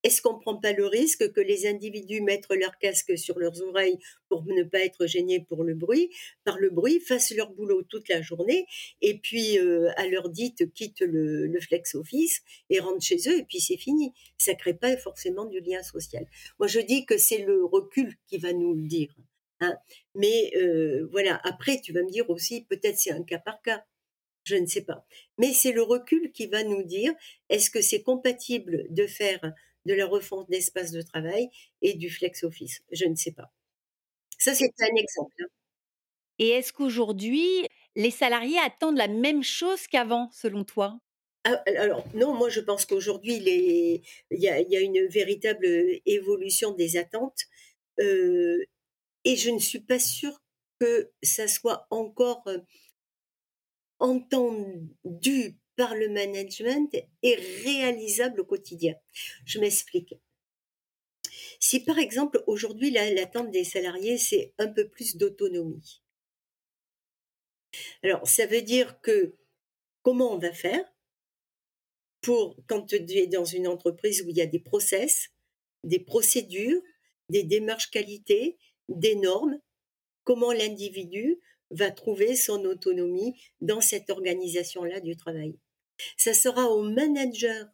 est-ce 0.05 0.21
qu'on 0.21 0.35
ne 0.35 0.39
prend 0.39 0.55
pas 0.55 0.71
le 0.71 0.85
risque 0.85 1.31
que 1.31 1.41
les 1.41 1.65
individus 1.65 2.21
mettent 2.21 2.47
leur 2.51 2.77
casque 2.77 3.17
sur 3.17 3.39
leurs 3.39 3.59
oreilles 3.63 3.97
pour 4.29 4.45
ne 4.45 4.61
pas 4.61 4.81
être 4.81 5.07
gênés 5.07 5.43
le 5.49 5.73
bruit, 5.73 6.11
par 6.43 6.59
le 6.59 6.69
bruit, 6.69 6.99
fassent 6.99 7.33
leur 7.33 7.51
boulot 7.51 7.81
toute 7.81 8.07
la 8.07 8.21
journée 8.21 8.67
et 9.01 9.17
puis 9.17 9.57
euh, 9.57 9.89
à 9.97 10.05
l'heure 10.05 10.29
dite 10.29 10.71
quittent 10.73 11.01
le, 11.01 11.47
le 11.47 11.59
flex 11.59 11.95
office 11.95 12.43
et 12.69 12.79
rentrent 12.79 13.03
chez 13.03 13.17
eux 13.27 13.39
et 13.39 13.43
puis 13.45 13.59
c'est 13.59 13.77
fini. 13.77 14.13
Ça 14.37 14.53
crée 14.53 14.75
pas 14.75 14.95
forcément 14.95 15.45
du 15.45 15.59
lien 15.59 15.81
social. 15.81 16.27
Moi 16.59 16.67
je 16.67 16.81
dis 16.81 17.07
que 17.07 17.17
c'est 17.17 17.39
le 17.39 17.65
recul 17.65 18.15
qui 18.27 18.37
va 18.37 18.53
nous 18.53 18.75
le 18.75 18.87
dire. 18.87 19.15
Hein. 19.59 19.75
Mais 20.13 20.51
euh, 20.55 21.07
voilà, 21.11 21.41
après 21.43 21.81
tu 21.81 21.93
vas 21.93 22.03
me 22.03 22.11
dire 22.11 22.29
aussi 22.29 22.63
peut-être 22.65 22.99
c'est 22.99 23.11
un 23.11 23.23
cas 23.23 23.39
par 23.39 23.59
cas. 23.63 23.83
Je 24.43 24.55
ne 24.55 24.67
sais 24.67 24.83
pas. 24.83 25.03
Mais 25.39 25.51
c'est 25.51 25.71
le 25.71 25.81
recul 25.81 26.31
qui 26.31 26.45
va 26.45 26.63
nous 26.63 26.83
dire 26.83 27.11
est-ce 27.49 27.71
que 27.71 27.81
c'est 27.81 28.03
compatible 28.03 28.85
de 28.91 29.07
faire 29.07 29.51
de 29.85 29.93
la 29.93 30.05
refonte 30.05 30.49
d'espace 30.49 30.91
de 30.91 31.01
travail 31.01 31.49
et 31.81 31.93
du 31.93 32.09
flex 32.09 32.43
office. 32.43 32.81
Je 32.91 33.05
ne 33.05 33.15
sais 33.15 33.31
pas. 33.31 33.51
Ça, 34.37 34.53
c'est 34.53 34.73
un 34.79 34.95
exemple. 34.95 35.35
Hein. 35.41 35.47
Et 36.39 36.49
est-ce 36.49 36.73
qu'aujourd'hui, 36.73 37.67
les 37.95 38.11
salariés 38.11 38.59
attendent 38.59 38.97
la 38.97 39.07
même 39.07 39.43
chose 39.43 39.87
qu'avant, 39.87 40.29
selon 40.31 40.63
toi? 40.63 40.99
Ah, 41.45 41.61
alors 41.77 42.03
non, 42.15 42.33
moi 42.33 42.49
je 42.49 42.59
pense 42.59 42.85
qu'aujourd'hui 42.87 43.35
il, 43.35 44.01
y 44.31 44.47
a, 44.49 44.59
il 44.59 44.71
y 44.71 44.75
a 44.75 44.79
une 44.79 45.05
véritable 45.05 45.67
évolution 46.07 46.71
des 46.71 46.97
attentes 46.97 47.43
euh, 47.99 48.65
et 49.25 49.35
je 49.35 49.51
ne 49.51 49.59
suis 49.59 49.79
pas 49.79 49.99
sûre 49.99 50.41
que 50.79 51.11
ça 51.21 51.47
soit 51.47 51.85
encore 51.91 52.41
euh, 52.47 52.57
entendu 53.99 55.59
par 55.75 55.95
le 55.95 56.09
management 56.09 56.93
est 57.23 57.35
réalisable 57.63 58.41
au 58.41 58.45
quotidien. 58.45 58.95
Je 59.45 59.59
m'explique. 59.59 60.15
Si 61.59 61.83
par 61.83 61.99
exemple 61.99 62.43
aujourd'hui 62.47 62.91
l'attente 62.91 63.51
des 63.51 63.63
salariés 63.63 64.17
c'est 64.17 64.53
un 64.57 64.67
peu 64.67 64.87
plus 64.87 65.17
d'autonomie. 65.17 66.01
Alors 68.03 68.27
ça 68.27 68.45
veut 68.45 68.61
dire 68.61 68.99
que 69.01 69.35
comment 70.01 70.33
on 70.33 70.37
va 70.37 70.53
faire 70.53 70.85
pour 72.21 72.57
quand 72.67 72.87
tu 72.87 72.95
es 72.95 73.27
dans 73.27 73.45
une 73.45 73.67
entreprise 73.67 74.23
où 74.23 74.29
il 74.29 74.37
y 74.37 74.41
a 74.41 74.47
des 74.47 74.59
process, 74.59 75.29
des 75.83 75.99
procédures, 75.99 76.81
des 77.29 77.43
démarches 77.43 77.91
qualité, 77.91 78.57
des 78.89 79.15
normes, 79.15 79.59
comment 80.23 80.51
l'individu 80.51 81.39
va 81.71 81.91
trouver 81.91 82.35
son 82.35 82.65
autonomie 82.65 83.39
dans 83.61 83.81
cette 83.81 84.09
organisation-là 84.09 84.99
du 84.99 85.15
travail? 85.15 85.57
Ça 86.17 86.33
sera 86.33 86.69
au 86.69 86.83
manager, 86.83 87.67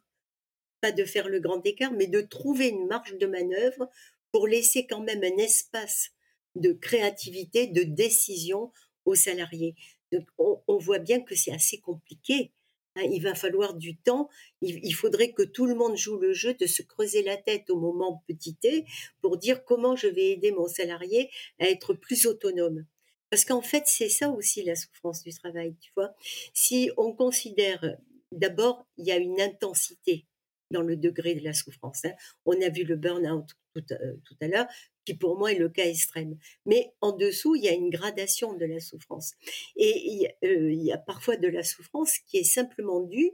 pas 0.80 0.92
de 0.92 1.04
faire 1.04 1.28
le 1.28 1.40
grand 1.40 1.64
écart, 1.66 1.92
mais 1.92 2.06
de 2.06 2.20
trouver 2.20 2.68
une 2.68 2.86
marge 2.86 3.16
de 3.16 3.26
manœuvre 3.26 3.88
pour 4.32 4.48
laisser 4.48 4.86
quand 4.86 5.02
même 5.02 5.22
un 5.22 5.36
espace 5.36 6.10
de 6.54 6.72
créativité, 6.72 7.66
de 7.66 7.82
décision 7.82 8.72
aux 9.04 9.14
salariés. 9.14 9.74
Donc, 10.10 10.26
on, 10.38 10.76
voit 10.78 10.98
bien 10.98 11.20
que 11.20 11.34
c'est 11.34 11.52
assez 11.52 11.78
compliqué. 11.78 12.52
Hein. 12.96 13.02
il 13.10 13.22
va 13.22 13.34
falloir 13.34 13.74
du 13.74 13.96
temps. 13.96 14.28
Il, 14.60 14.94
faudrait 14.94 15.32
que 15.32 15.42
tout 15.42 15.66
le 15.66 15.74
monde 15.74 15.96
joue 15.96 16.18
le 16.18 16.32
jeu 16.34 16.54
de 16.54 16.66
se 16.66 16.82
creuser 16.82 17.22
la 17.22 17.36
tête 17.36 17.70
au 17.70 17.76
moment 17.76 18.22
petit 18.26 18.54
t 18.54 18.84
pour 19.22 19.38
dire 19.38 19.64
comment 19.64 19.96
je 19.96 20.08
vais 20.08 20.30
aider 20.32 20.52
mon 20.52 20.68
salarié 20.68 21.30
à 21.58 21.68
être 21.68 21.94
plus 21.94 22.26
autonome. 22.26 22.84
Parce 23.30 23.46
qu'en 23.46 23.62
fait, 23.62 23.84
c'est 23.86 24.10
ça 24.10 24.28
aussi 24.28 24.62
la 24.62 24.76
souffrance 24.76 25.22
du 25.22 25.32
travail, 25.32 25.74
tu 25.80 25.90
vois. 25.96 26.14
Si 26.52 26.90
on 26.98 27.14
considère 27.14 27.96
D'abord, 28.32 28.86
il 28.96 29.06
y 29.06 29.12
a 29.12 29.16
une 29.16 29.40
intensité 29.40 30.26
dans 30.70 30.82
le 30.82 30.96
degré 30.96 31.34
de 31.34 31.44
la 31.44 31.52
souffrance. 31.52 32.04
Hein. 32.04 32.12
On 32.44 32.60
a 32.60 32.68
vu 32.68 32.84
le 32.84 32.96
burn-out 32.96 33.46
tout, 33.74 33.84
euh, 33.92 34.16
à 34.40 34.48
l'heure, 34.48 34.66
qui 35.04 35.14
pour 35.14 35.38
moi 35.38 35.52
est 35.52 35.58
le 35.58 35.68
cas 35.68 35.86
extrême. 35.86 36.38
Mais 36.66 36.92
en 37.00 37.12
dessous, 37.12 37.54
il 37.54 37.64
y 37.64 37.68
a 37.68 37.72
une 37.72 37.90
gradation 37.90 38.54
de 38.54 38.64
la 38.64 38.80
souffrance. 38.80 39.34
Et 39.76 40.28
euh, 40.44 40.72
il 40.72 40.82
y, 40.82 40.92
a 40.92 40.98
parfois 40.98 41.36
de 41.36 41.48
la 41.48 41.62
souffrance 41.62 42.18
qui 42.26 42.38
est 42.38 42.44
simplement 42.44 43.00
due 43.00 43.30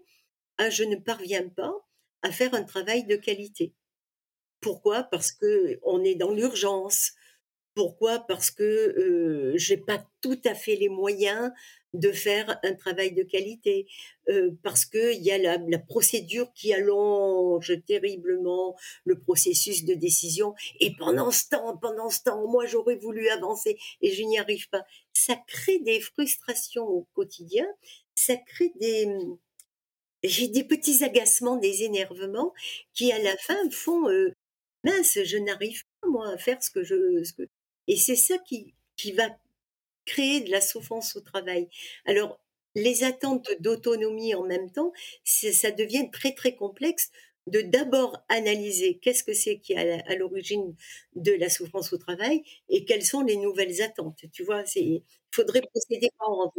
à 0.59 0.71
je 0.71 0.85
ne 0.85 0.97
parviens 0.97 1.49
pas 1.49 1.73
à 2.23 2.33
faire 2.33 2.55
un 2.55 2.65
travail 2.65 3.05
de 3.05 3.17
qualité. 3.17 3.75
Pourquoi? 4.61 5.05
Parce 5.05 5.31
que 5.31 5.79
on 5.83 6.03
est 6.03 6.17
dans 6.17 6.33
l'urgence, 6.33 7.13
Pourquoi? 7.79 8.19
Parce 8.27 8.51
que 8.51 9.55
je 9.55 9.73
n'ai 9.73 9.81
pas 9.81 10.05
tout 10.21 10.41
à 10.45 10.57
fait 10.57 10.75
les 10.75 10.89
moyens 10.89 11.53
de 11.93 12.11
faire 12.11 12.59
un 12.65 12.75
travail 12.75 13.13
de 13.13 13.23
qualité, 13.23 13.87
parce 14.65 14.85
qu'il 14.85 15.23
y 15.23 15.31
a 15.31 15.39
la, 15.39 15.79
procédure 15.79 16.53
qui 16.55 16.75
allonge 16.75 17.73
terriblement 17.87 18.77
le 19.05 19.21
processus 19.21 19.85
de 19.85 19.95
décision. 19.95 20.57
Et 20.81 20.97
pendant 20.99 21.31
ce 21.31 21.51
temps, 21.51 21.77
pendant 21.77 22.11
ce 22.11 22.25
temps, 22.25 22.49
moi 22.49 22.67
j'aurais 22.67 22.97
voulu 22.97 23.29
avancer 23.29 23.79
et 24.01 24.11
je 24.11 24.25
n'y 24.25 24.41
arrive 24.41 24.69
pas. 24.71 24.83
Ça 25.13 25.37
crée 25.47 25.79
des 25.79 26.01
frustrations 26.01 26.85
au 26.85 27.07
quotidien, 27.15 27.65
ça 28.17 28.35
crée 28.35 28.73
des, 28.81 29.07
j'ai 30.25 30.49
des 30.49 30.65
petits 30.65 31.05
agacements, 31.05 31.55
des 31.55 31.85
énervements 31.85 32.53
qui 32.93 33.13
à 33.13 33.23
la 33.23 33.37
fin 33.37 33.71
font 33.71 34.09
mince, 34.83 35.21
je 35.23 35.39
n'arrive 35.39 35.85
pas 36.01 36.09
moi 36.09 36.29
à 36.29 36.39
faire 36.39 36.61
ce 36.61 36.71
que 36.71 36.83
je 36.83 37.23
ce 37.23 37.35
et 37.89 37.97
c'est 37.97 38.17
ça 38.17 38.39
qui 38.39 38.75
qui 38.97 39.13
va 39.13 39.29
créer 40.05 40.41
de 40.41 40.51
la 40.51 40.61
souffrance 40.61 41.17
au 41.17 41.21
travail. 41.21 41.69
Alors 42.07 42.41
les 42.75 43.05
attentes 43.05 43.49
d'autonomie 43.61 44.35
en 44.35 44.45
même 44.45 44.71
temps, 44.71 44.93
ça 45.25 45.71
devient 45.71 46.11
très 46.13 46.33
très 46.33 46.55
complexe 46.55 47.11
de 47.49 47.63
d'abord 47.63 48.19
analyser 48.29 48.99
qu'est-ce 48.99 49.25
que 49.25 49.33
c'est 49.33 49.59
qui 49.59 49.73
est 49.73 50.03
à 50.07 50.15
l'origine 50.17 50.75
de 51.15 51.33
la 51.33 51.49
souffrance 51.49 51.93
au 51.93 51.99
travail 51.99 52.43
et 52.69 52.85
quelles 52.85 53.05
sont 53.05 53.23
les 53.23 53.37
nouvelles 53.37 53.83
attentes. 53.83 54.25
Tu 54.33 54.45
vois, 54.45 54.65
il 54.77 55.03
faudrait 55.31 55.63
procéder 55.63 56.11
par 56.19 56.31
ordre. 56.31 56.53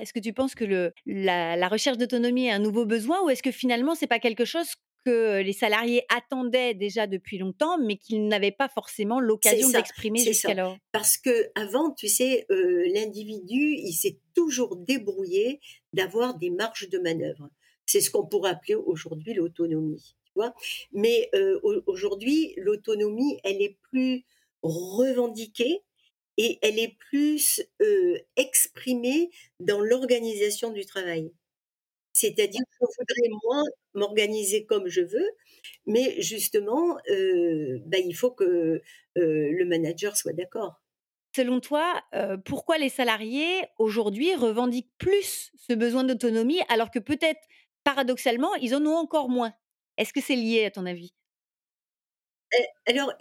Est-ce 0.00 0.12
que 0.12 0.20
tu 0.20 0.32
penses 0.32 0.54
que 0.54 0.64
le, 0.64 0.92
la, 1.06 1.68
recherche 1.68 1.96
d'autonomie 1.96 2.48
est 2.48 2.50
un 2.50 2.58
nouveau 2.58 2.84
besoin 2.84 3.22
ou 3.24 3.30
est-ce 3.30 3.42
que 3.42 3.52
finalement 3.52 3.94
c'est 3.94 4.06
pas 4.06 4.18
quelque 4.18 4.44
chose 4.44 4.74
que 5.06 5.40
les 5.40 5.52
salariés 5.52 6.02
attendaient 6.08 6.74
déjà 6.74 7.06
depuis 7.06 7.38
longtemps, 7.38 7.78
mais 7.78 7.96
qu'ils 7.96 8.26
n'avaient 8.26 8.50
pas 8.50 8.68
forcément 8.68 9.20
l'occasion 9.20 9.70
d'exprimer 9.70 10.18
jusqu'alors. 10.18 10.76
Parce 10.90 11.16
que 11.16 11.50
avant, 11.54 11.92
tu 11.92 12.08
sais, 12.08 12.44
euh, 12.50 12.84
l'individu, 12.92 13.76
il 13.76 13.92
s'est 13.92 14.18
toujours 14.34 14.74
débrouillé 14.74 15.60
d'avoir 15.92 16.36
des 16.36 16.50
marges 16.50 16.88
de 16.88 16.98
manœuvre. 16.98 17.48
C'est 17.86 18.00
ce 18.00 18.10
qu'on 18.10 18.26
pourrait 18.26 18.50
appeler 18.50 18.74
aujourd'hui 18.74 19.32
l'autonomie. 19.34 20.16
Mais 20.92 21.30
euh, 21.34 21.60
aujourd'hui, 21.86 22.52
l'autonomie, 22.56 23.38
elle 23.44 23.62
est 23.62 23.78
plus 23.90 24.24
revendiquée 24.62 25.82
et 26.36 26.58
elle 26.62 26.78
est 26.78 26.96
plus 27.10 27.62
euh, 27.80 28.18
exprimée 28.36 29.30
dans 29.60 29.80
l'organisation 29.80 30.72
du 30.72 30.84
travail. 30.84 31.30
C'est-à-dire 32.16 32.62
que 32.62 32.86
je 32.86 32.96
voudrais 32.98 33.38
moins 33.44 33.62
m'organiser 33.92 34.64
comme 34.64 34.88
je 34.88 35.02
veux, 35.02 35.28
mais 35.84 36.18
justement, 36.22 36.96
euh, 37.10 37.78
bah, 37.84 37.98
il 37.98 38.14
faut 38.14 38.30
que 38.30 38.44
euh, 38.44 38.80
le 39.14 39.64
manager 39.66 40.16
soit 40.16 40.32
d'accord. 40.32 40.80
Selon 41.34 41.60
toi, 41.60 42.02
euh, 42.14 42.38
pourquoi 42.38 42.78
les 42.78 42.88
salariés 42.88 43.66
aujourd'hui 43.78 44.34
revendiquent 44.34 44.94
plus 44.96 45.52
ce 45.58 45.74
besoin 45.74 46.04
d'autonomie 46.04 46.60
alors 46.70 46.90
que 46.90 46.98
peut-être 46.98 47.42
paradoxalement, 47.84 48.54
ils 48.54 48.74
en 48.74 48.86
ont 48.86 48.96
encore 48.96 49.28
moins? 49.28 49.52
Est-ce 49.98 50.14
que 50.14 50.22
c'est 50.22 50.36
lié 50.36 50.64
à 50.64 50.70
ton 50.70 50.86
avis? 50.86 51.12
Eh, 52.54 52.92
Alors, 52.92 53.12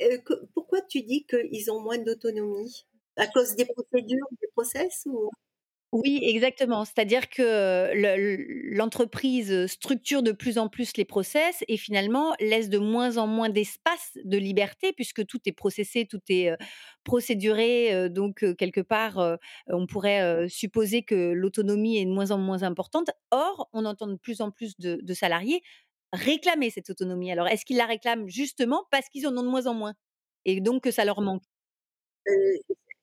pourquoi 0.53 0.79
tu 0.83 1.01
dis 1.01 1.25
qu'ils 1.25 1.69
ont 1.69 1.81
moins 1.81 1.97
d'autonomie? 1.97 2.85
À 3.17 3.27
cause 3.27 3.57
des 3.57 3.65
procédures, 3.65 4.25
des 4.41 4.47
process 4.55 5.03
ou... 5.05 5.29
Oui, 5.95 6.19
exactement. 6.23 6.83
C'est-à-dire 6.83 7.29
que 7.29 7.89
l'entreprise 8.75 9.65
structure 9.67 10.23
de 10.23 10.33
plus 10.33 10.57
en 10.57 10.67
plus 10.67 10.97
les 10.97 11.05
process 11.05 11.63
et 11.69 11.77
finalement 11.77 12.33
laisse 12.41 12.67
de 12.69 12.79
moins 12.79 13.15
en 13.15 13.27
moins 13.27 13.47
d'espace 13.47 14.17
de 14.25 14.37
liberté 14.37 14.91
puisque 14.91 15.25
tout 15.25 15.39
est 15.45 15.53
processé, 15.53 16.05
tout 16.05 16.19
est 16.27 16.51
procéduré. 17.05 18.09
donc, 18.09 18.43
quelque 18.57 18.81
part, 18.81 19.37
on 19.67 19.87
pourrait 19.87 20.49
supposer 20.49 21.03
que 21.03 21.31
l'autonomie 21.31 21.97
est 21.99 22.05
de 22.05 22.11
moins 22.11 22.31
en 22.31 22.39
moins 22.39 22.63
importante. 22.63 23.09
Or, 23.31 23.69
on 23.71 23.85
entend 23.85 24.07
de 24.07 24.15
plus 24.17 24.41
en 24.41 24.51
plus 24.51 24.75
de, 24.77 25.13
salariés 25.13 25.61
réclamer 26.11 26.71
cette 26.71 26.89
autonomie. 26.89 27.31
Alors, 27.31 27.47
est-ce 27.47 27.63
qu'ils 27.65 27.77
la 27.77 27.85
réclament 27.85 28.27
justement 28.27 28.83
parce 28.91 29.07
qu'ils 29.07 29.27
en 29.27 29.37
ont 29.37 29.43
de 29.43 29.49
moins 29.49 29.65
en 29.67 29.73
moins 29.73 29.93
et 30.45 30.59
donc 30.61 30.83
que 30.83 30.91
ça 30.91 31.05
leur 31.05 31.21
manque? 31.21 31.43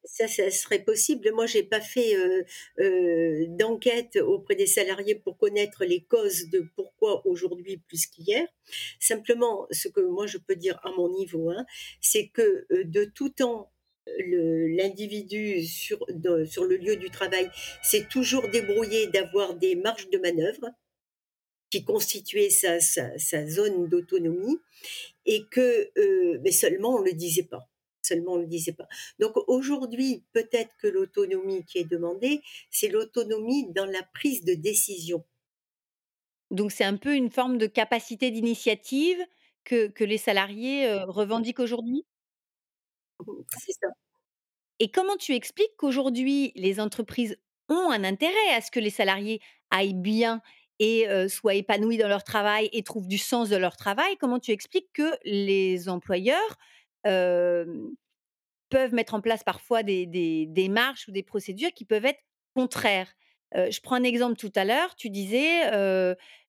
Ça, 0.05 0.29
ça 0.29 0.51
serait 0.51 0.83
possible. 0.83 1.31
Moi, 1.33 1.47
j'ai 1.47 1.62
pas 1.62 1.81
fait 1.81 2.17
euh, 2.17 2.43
euh, 2.81 3.47
d'enquête 3.49 4.17
auprès 4.17 4.55
des 4.55 4.67
salariés 4.67 5.15
pour 5.15 5.38
connaître 5.38 5.85
les 5.85 6.03
causes 6.03 6.49
de 6.51 6.67
pourquoi 6.77 7.27
aujourd'hui 7.27 7.79
plus 7.88 8.07
qu'hier. 8.07 8.47
Simplement, 9.01 9.67
ce 9.71 9.88
que 9.88 10.01
moi 10.01 10.27
je 10.27 10.38
peux 10.38 10.57
dire 10.57 10.81
à 10.85 10.91
mon 10.93 11.09
niveau, 11.11 11.51
hein, 11.51 11.65
c'est 12.01 12.29
que 12.29 12.67
euh, 12.73 12.85
de 12.85 13.05
tout 13.05 13.31
temps, 13.31 13.71
l'individu 14.19 15.65
sur, 15.65 16.05
sur 16.47 16.65
le 16.65 16.77
lieu 16.77 16.97
du 16.97 17.09
travail 17.09 17.49
s'est 17.85 18.09
toujours 18.11 18.49
débrouillé 18.49 19.07
d'avoir 19.07 19.55
des 19.55 19.77
marges 19.77 20.11
de 20.11 20.19
manœuvre 20.19 20.71
qui 21.71 21.85
constituaient 21.85 22.51
sa, 22.51 22.81
sa, 22.81 23.17
sa 23.17 23.47
zone 23.47 23.88
d'autonomie 23.88 24.59
et 25.25 25.45
que 25.53 25.93
mais 26.41 26.51
seulement 26.51 26.97
on 26.97 27.03
ne 27.03 27.11
le 27.11 27.12
disait 27.12 27.45
pas 27.45 27.72
seulement 28.12 28.33
on 28.33 28.37
ne 28.37 28.42
le 28.42 28.48
disait 28.48 28.72
pas. 28.72 28.87
Donc 29.18 29.33
aujourd'hui, 29.48 30.25
peut-être 30.33 30.75
que 30.79 30.87
l'autonomie 30.87 31.64
qui 31.64 31.79
est 31.79 31.88
demandée, 31.88 32.42
c'est 32.70 32.88
l'autonomie 32.88 33.72
dans 33.72 33.87
la 33.87 34.03
prise 34.14 34.44
de 34.44 34.55
décision. 34.55 35.25
Donc 36.51 36.70
c'est 36.72 36.85
un 36.85 36.96
peu 36.96 37.14
une 37.14 37.31
forme 37.31 37.59
de 37.59 37.66
capacité 37.66 38.31
d'initiative 38.31 39.18
que, 39.64 39.88
que 39.88 40.05
les 40.05 40.18
salariés 40.18 40.87
euh, 40.87 41.05
revendiquent 41.07 41.61
aujourd'hui? 41.61 42.05
C'est 43.59 43.72
ça. 43.72 43.88
Et 44.79 44.90
comment 44.90 45.16
tu 45.16 45.33
expliques 45.33 45.77
qu'aujourd'hui, 45.77 46.53
les 46.57 46.81
entreprises 46.81 47.38
ont 47.68 47.90
un 47.90 48.05
intérêt 48.05 48.55
à 48.55 48.61
ce 48.61 48.70
que 48.70 48.81
les 48.81 48.90
salariés 48.90 49.40
aillent 49.70 49.94
bien 49.94 50.42
et 50.79 51.09
euh, 51.09 51.29
soient 51.29 51.55
épanouis 51.55 51.98
dans 51.98 52.09
leur 52.09 52.25
travail 52.25 52.68
et 52.72 52.83
trouvent 52.83 53.07
du 53.07 53.18
sens 53.18 53.48
de 53.48 53.57
leur 53.57 53.77
travail? 53.77 54.16
Comment 54.18 54.40
tu 54.40 54.51
expliques 54.51 54.92
que 54.92 55.16
les 55.25 55.88
employeurs 55.88 56.57
peuvent 58.73 58.95
mettre 58.95 59.13
en 59.13 59.21
place 59.21 59.45
parfois 59.45 59.83
des, 59.83 60.07
des, 60.07 60.47
démarches 60.47 61.07
ou 61.09 61.13
des 61.13 61.23
procédures 61.23 61.73
qui 61.75 61.85
peuvent 61.85 62.07
être 62.07 62.21
contraires. 62.55 63.13
je 63.55 63.81
prends 63.81 63.97
un 63.97 64.03
exemple 64.03 64.37
tout 64.37 64.53
à 64.57 64.65
l'heure, 64.65 64.97
tu 64.97 65.11
disais 65.11 65.71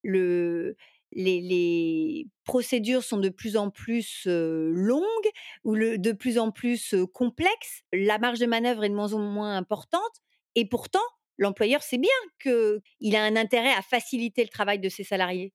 le, 0.04 0.76
les, 1.12 2.28
procédures 2.46 3.04
sont 3.04 3.18
de 3.18 3.28
plus 3.28 3.58
en 3.58 3.70
plus 3.70 4.26
longues 4.26 5.30
ou 5.66 5.76
de 5.76 6.12
plus 6.14 6.38
en 6.38 6.52
plus 6.52 6.96
complexes, 7.14 7.84
la 7.92 8.18
marge 8.20 8.40
de 8.40 8.46
manœuvre 8.46 8.86
est 8.86 8.90
de 8.90 8.96
moins 8.96 9.14
en 9.14 9.20
moins 9.20 9.58
importante 9.58 10.22
et 10.56 10.66
pourtant 10.66 11.04
l'employeur 11.38 11.84
sait 11.84 11.98
bien 11.98 12.10
qu'il 12.42 13.16
a 13.16 13.24
un 13.24 13.36
intérêt 13.36 13.74
à 13.74 13.82
faciliter 13.82 14.44
le 14.44 14.50
travail 14.50 14.80
de 14.80 14.90
ses 14.90 15.04
salariés. 15.04 15.54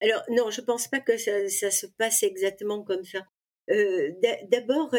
Alors 0.00 0.22
non, 0.30 0.50
je 0.50 0.60
pense 0.60 0.88
pas 0.88 1.00
que 1.00 1.16
ça, 1.16 1.70
se 1.70 1.86
passe 1.86 2.22
exactement 2.22 2.82
comme 2.84 3.04
ça. 3.04 3.20
Euh, 3.70 4.12
d'abord, 4.50 4.90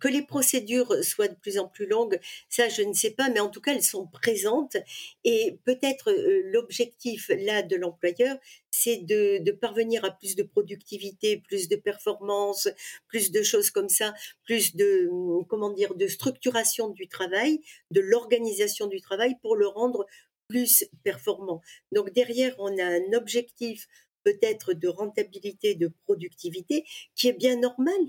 que 0.00 0.08
les 0.08 0.22
procédures 0.22 1.02
soient 1.02 1.28
de 1.28 1.34
plus 1.34 1.58
en 1.58 1.66
plus 1.66 1.86
longues, 1.86 2.18
ça 2.48 2.68
je 2.68 2.82
ne 2.82 2.92
sais 2.92 3.10
pas, 3.10 3.30
mais 3.30 3.40
en 3.40 3.48
tout 3.48 3.60
cas 3.60 3.74
elles 3.74 3.82
sont 3.82 4.06
présentes 4.06 4.76
et 5.24 5.58
peut-être 5.64 6.10
euh, 6.10 6.42
l'objectif 6.52 7.30
là 7.38 7.62
de 7.62 7.76
l'employeur, 7.76 8.36
c'est 8.70 8.98
de, 8.98 9.50
parvenir 9.52 10.04
à 10.04 10.10
plus 10.10 10.36
de 10.36 10.42
productivité, 10.42 11.38
plus 11.38 11.68
de 11.68 11.76
performance, 11.76 12.68
plus 13.08 13.30
de 13.30 13.42
choses 13.42 13.70
comme 13.70 13.88
ça, 13.88 14.12
plus 14.44 14.76
de 14.76 15.08
comment 15.48 15.70
dire 15.70 15.94
de 15.94 16.06
structuration 16.06 16.88
du 16.88 17.08
travail, 17.08 17.60
de 17.90 18.00
l'organisation 18.00 18.86
du 18.86 19.00
travail 19.00 19.36
pour 19.40 19.56
le 19.56 19.68
rendre 19.68 20.06
plus 20.48 20.84
performant. 21.02 21.62
Donc 21.92 22.12
derrière 22.12 22.54
on 22.58 22.76
a 22.78 22.84
un 22.84 23.12
objectif 23.14 23.88
peut-être 24.24 24.72
de 24.72 24.88
rentabilité, 24.88 25.74
de 25.74 25.90
productivité, 26.04 26.84
qui 27.14 27.28
est 27.28 27.32
bien 27.32 27.56
normal. 27.56 28.00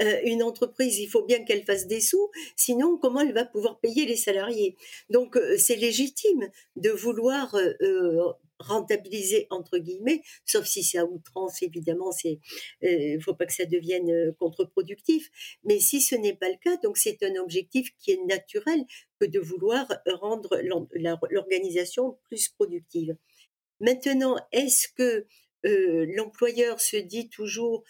Euh, 0.00 0.20
une 0.24 0.42
entreprise, 0.42 0.98
il 0.98 1.08
faut 1.08 1.24
bien 1.24 1.44
qu'elle 1.44 1.64
fasse 1.64 1.86
des 1.86 2.00
sous, 2.00 2.30
sinon 2.54 2.98
comment 2.98 3.20
elle 3.20 3.32
va 3.32 3.44
pouvoir 3.44 3.80
payer 3.80 4.04
les 4.04 4.16
salariés? 4.16 4.76
Donc 5.10 5.36
euh, 5.36 5.56
c'est 5.58 5.76
légitime 5.76 6.50
de 6.76 6.90
vouloir 6.90 7.54
euh, 7.54 8.32
rentabiliser 8.58 9.46
entre 9.50 9.78
guillemets, 9.78 10.22
sauf 10.44 10.66
si 10.66 10.82
c'est 10.82 10.98
à 10.98 11.06
outrance 11.06 11.62
évidemment, 11.62 12.12
c'est 12.12 12.40
il 12.82 13.20
faut 13.22 13.34
pas 13.34 13.46
que 13.46 13.52
ça 13.52 13.64
devienne 13.66 14.34
contre-productif. 14.38 15.30
Mais 15.64 15.78
si 15.78 16.00
ce 16.00 16.14
n'est 16.14 16.36
pas 16.36 16.48
le 16.48 16.56
cas, 16.62 16.76
donc 16.82 16.96
c'est 16.96 17.22
un 17.22 17.36
objectif 17.36 17.90
qui 17.98 18.12
est 18.12 18.24
naturel 18.26 18.84
que 19.20 19.26
de 19.26 19.40
vouloir 19.40 19.86
rendre 20.06 20.58
l'organisation 21.30 22.18
plus 22.28 22.48
productive. 22.48 23.16
Maintenant, 23.80 24.36
est-ce 24.52 24.88
que 24.88 25.26
l'employeur 25.64 26.80
se 26.80 26.96
dit 26.96 27.28
toujours 27.28 27.84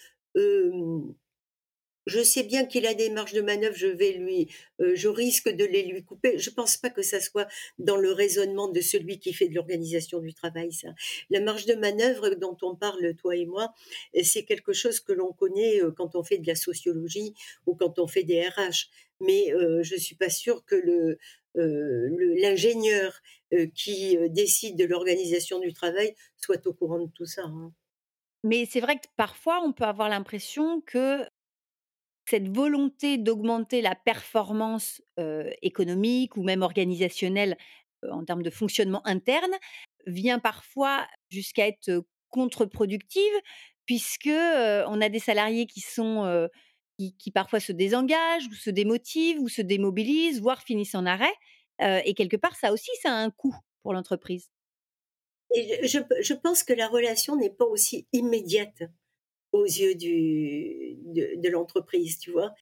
je 2.06 2.22
sais 2.22 2.44
bien 2.44 2.64
qu'il 2.64 2.86
a 2.86 2.94
des 2.94 3.10
marges 3.10 3.32
de 3.32 3.40
manœuvre, 3.40 3.74
je 3.76 3.88
vais 3.88 4.12
lui, 4.12 4.48
je 4.78 5.08
risque 5.08 5.48
de 5.48 5.64
les 5.64 5.82
lui 5.82 6.04
couper. 6.04 6.38
Je 6.38 6.50
pense 6.50 6.76
pas 6.76 6.88
que 6.88 7.02
ça 7.02 7.20
soit 7.20 7.48
dans 7.78 7.96
le 7.96 8.12
raisonnement 8.12 8.68
de 8.68 8.80
celui 8.80 9.18
qui 9.18 9.32
fait 9.32 9.48
de 9.48 9.54
l'organisation 9.54 10.20
du 10.20 10.32
travail, 10.32 10.72
ça. 10.72 10.88
La 11.30 11.40
marge 11.40 11.66
de 11.66 11.74
manœuvre 11.74 12.30
dont 12.36 12.56
on 12.62 12.76
parle, 12.76 13.14
toi 13.16 13.34
et 13.34 13.44
moi, 13.44 13.72
c'est 14.22 14.44
quelque 14.44 14.72
chose 14.72 15.00
que 15.00 15.12
l'on 15.12 15.32
connaît 15.32 15.80
quand 15.96 16.14
on 16.14 16.22
fait 16.22 16.38
de 16.38 16.46
la 16.46 16.54
sociologie 16.54 17.34
ou 17.66 17.74
quand 17.74 17.98
on 17.98 18.06
fait 18.06 18.24
des 18.24 18.40
RH. 18.40 18.88
Mais 19.20 19.52
je 19.82 19.96
suis 19.96 20.14
pas 20.14 20.30
sûre 20.30 20.64
que 20.64 20.76
le, 20.76 21.18
l'ingénieur 21.56 23.20
qui 23.74 24.18
décide 24.30 24.76
de 24.76 24.84
l'organisation 24.84 25.58
du 25.58 25.72
travail 25.72 26.14
soit 26.36 26.66
au 26.66 26.72
courant 26.72 26.98
de 26.98 27.10
tout 27.14 27.26
ça. 27.26 27.42
Hein. 27.44 27.72
Mais 28.44 28.66
c'est 28.70 28.80
vrai 28.80 28.96
que 28.96 29.06
parfois, 29.16 29.60
on 29.64 29.72
peut 29.72 29.84
avoir 29.84 30.08
l'impression 30.08 30.80
que 30.80 31.26
cette 32.28 32.48
volonté 32.48 33.18
d'augmenter 33.18 33.82
la 33.82 33.94
performance 33.94 35.02
économique 35.62 36.36
ou 36.36 36.42
même 36.42 36.62
organisationnelle 36.62 37.56
en 38.10 38.24
termes 38.24 38.42
de 38.42 38.50
fonctionnement 38.50 39.06
interne 39.06 39.54
vient 40.06 40.38
parfois 40.38 41.06
jusqu'à 41.30 41.66
être 41.66 42.04
contre-productive 42.30 43.22
puisque 43.86 44.28
on 44.28 45.00
a 45.00 45.08
des 45.08 45.18
salariés 45.18 45.66
qui 45.66 45.80
sont 45.80 46.48
qui, 46.96 47.30
parfois 47.30 47.60
se 47.60 47.72
désengagent 47.72 48.46
ou 48.48 48.54
se 48.54 48.70
démotivent 48.70 49.40
ou 49.40 49.48
se 49.48 49.62
démobilisent, 49.62 50.40
voire 50.40 50.62
finissent 50.62 50.94
en 50.94 51.06
arrêt. 51.06 51.34
et 51.80 52.14
quelque 52.14 52.36
part, 52.36 52.56
ça 52.56 52.72
aussi, 52.72 52.90
ça 53.02 53.12
a 53.12 53.22
un 53.22 53.30
coût 53.30 53.54
pour 53.82 53.92
l'entreprise. 53.92 54.50
Et 55.54 55.86
je, 55.86 55.98
je, 56.20 56.34
pense 56.34 56.64
que 56.64 56.72
la 56.72 56.88
relation 56.88 57.36
n'est 57.36 57.50
pas 57.50 57.66
aussi 57.66 58.06
immédiate 58.12 58.82
aux 59.52 59.64
yeux 59.64 59.94
du, 59.94 60.96
de, 61.04 61.48
l'entreprise, 61.48 62.18
tu 62.18 62.30
vois. 62.30 62.52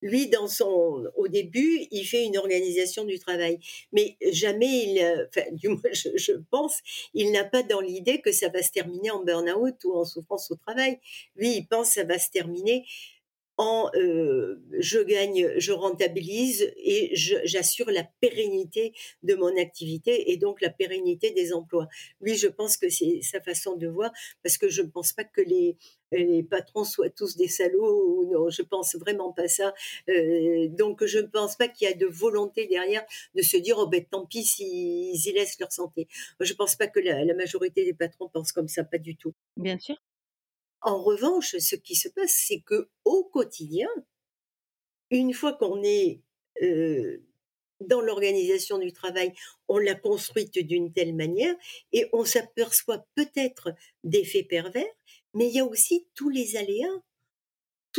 Lui, 0.00 0.28
dans 0.28 0.46
son, 0.46 1.10
au 1.16 1.26
début, 1.26 1.86
il 1.90 2.04
fait 2.04 2.24
une 2.24 2.38
organisation 2.38 3.04
du 3.04 3.18
travail, 3.18 3.58
mais 3.92 4.16
jamais 4.30 4.84
il, 4.84 5.26
enfin, 5.28 5.46
du 5.52 5.68
moins, 5.68 5.92
je, 5.92 6.10
je 6.14 6.32
pense, 6.50 6.76
il 7.14 7.32
n'a 7.32 7.44
pas 7.44 7.64
dans 7.64 7.80
l'idée 7.80 8.20
que 8.20 8.30
ça 8.30 8.48
va 8.48 8.62
se 8.62 8.70
terminer 8.70 9.10
en 9.10 9.24
burn-out 9.24 9.82
ou 9.84 9.94
en 9.94 10.04
souffrance 10.04 10.50
au 10.50 10.56
travail. 10.56 11.00
Lui, 11.34 11.56
il 11.56 11.66
pense 11.66 11.88
que 11.88 11.94
ça 11.94 12.04
va 12.04 12.18
se 12.18 12.30
terminer 12.30 12.84
euh, 13.58 14.62
je 14.78 15.00
gagne, 15.00 15.52
je 15.56 15.72
rentabilise 15.72 16.72
et 16.76 17.10
j'assure 17.12 17.90
la 17.90 18.04
pérennité 18.20 18.92
de 19.22 19.34
mon 19.34 19.56
activité 19.56 20.30
et 20.30 20.36
donc 20.36 20.60
la 20.60 20.70
pérennité 20.70 21.32
des 21.32 21.52
emplois. 21.52 21.88
Lui, 22.20 22.36
je 22.36 22.46
pense 22.46 22.76
que 22.76 22.88
c'est 22.88 23.20
sa 23.22 23.40
façon 23.40 23.76
de 23.76 23.88
voir 23.88 24.12
parce 24.42 24.58
que 24.58 24.68
je 24.68 24.82
ne 24.82 24.88
pense 24.88 25.12
pas 25.12 25.24
que 25.24 25.40
les, 25.40 25.76
les 26.12 26.42
patrons 26.42 26.84
soient 26.84 27.10
tous 27.10 27.36
des 27.36 27.48
salauds. 27.48 28.26
Non, 28.30 28.48
je 28.48 28.62
pense 28.62 28.94
vraiment 28.94 29.32
pas 29.32 29.48
ça. 29.48 29.74
Euh, 30.08 30.68
donc, 30.68 31.04
je 31.04 31.18
ne 31.18 31.26
pense 31.26 31.56
pas 31.56 31.68
qu'il 31.68 31.88
y 31.88 31.90
a 31.90 31.94
de 31.94 32.06
volonté 32.06 32.66
derrière 32.66 33.04
de 33.34 33.42
se 33.42 33.56
dire 33.56 33.76
oh 33.78 33.86
ben 33.88 34.04
tant 34.04 34.24
pis 34.26 34.44
s'ils 34.44 35.26
y 35.26 35.32
laissent 35.32 35.58
leur 35.58 35.72
santé. 35.72 36.06
Je 36.40 36.52
ne 36.52 36.56
pense 36.56 36.76
pas 36.76 36.86
que 36.86 37.00
la, 37.00 37.24
la 37.24 37.34
majorité 37.34 37.84
des 37.84 37.94
patrons 37.94 38.28
pensent 38.28 38.52
comme 38.52 38.68
ça, 38.68 38.84
pas 38.84 38.98
du 38.98 39.16
tout. 39.16 39.34
Bien 39.56 39.78
sûr. 39.78 39.96
En 40.80 41.02
revanche, 41.02 41.56
ce 41.58 41.76
qui 41.76 41.96
se 41.96 42.08
passe, 42.08 42.34
c'est 42.46 42.60
que 42.60 42.88
au 43.04 43.24
quotidien, 43.24 43.88
une 45.10 45.32
fois 45.34 45.52
qu'on 45.54 45.82
est 45.82 46.20
dans 47.80 48.00
l'organisation 48.00 48.78
du 48.78 48.92
travail, 48.92 49.32
on 49.68 49.78
l'a 49.78 49.94
construite 49.94 50.58
d'une 50.58 50.92
telle 50.92 51.14
manière 51.14 51.54
et 51.92 52.06
on 52.12 52.24
s'aperçoit 52.24 53.06
peut-être 53.14 53.70
d'effets 54.04 54.42
pervers, 54.42 54.84
mais 55.34 55.48
il 55.48 55.54
y 55.54 55.60
a 55.60 55.64
aussi 55.64 56.06
tous 56.14 56.28
les 56.28 56.56
aléas 56.56 57.02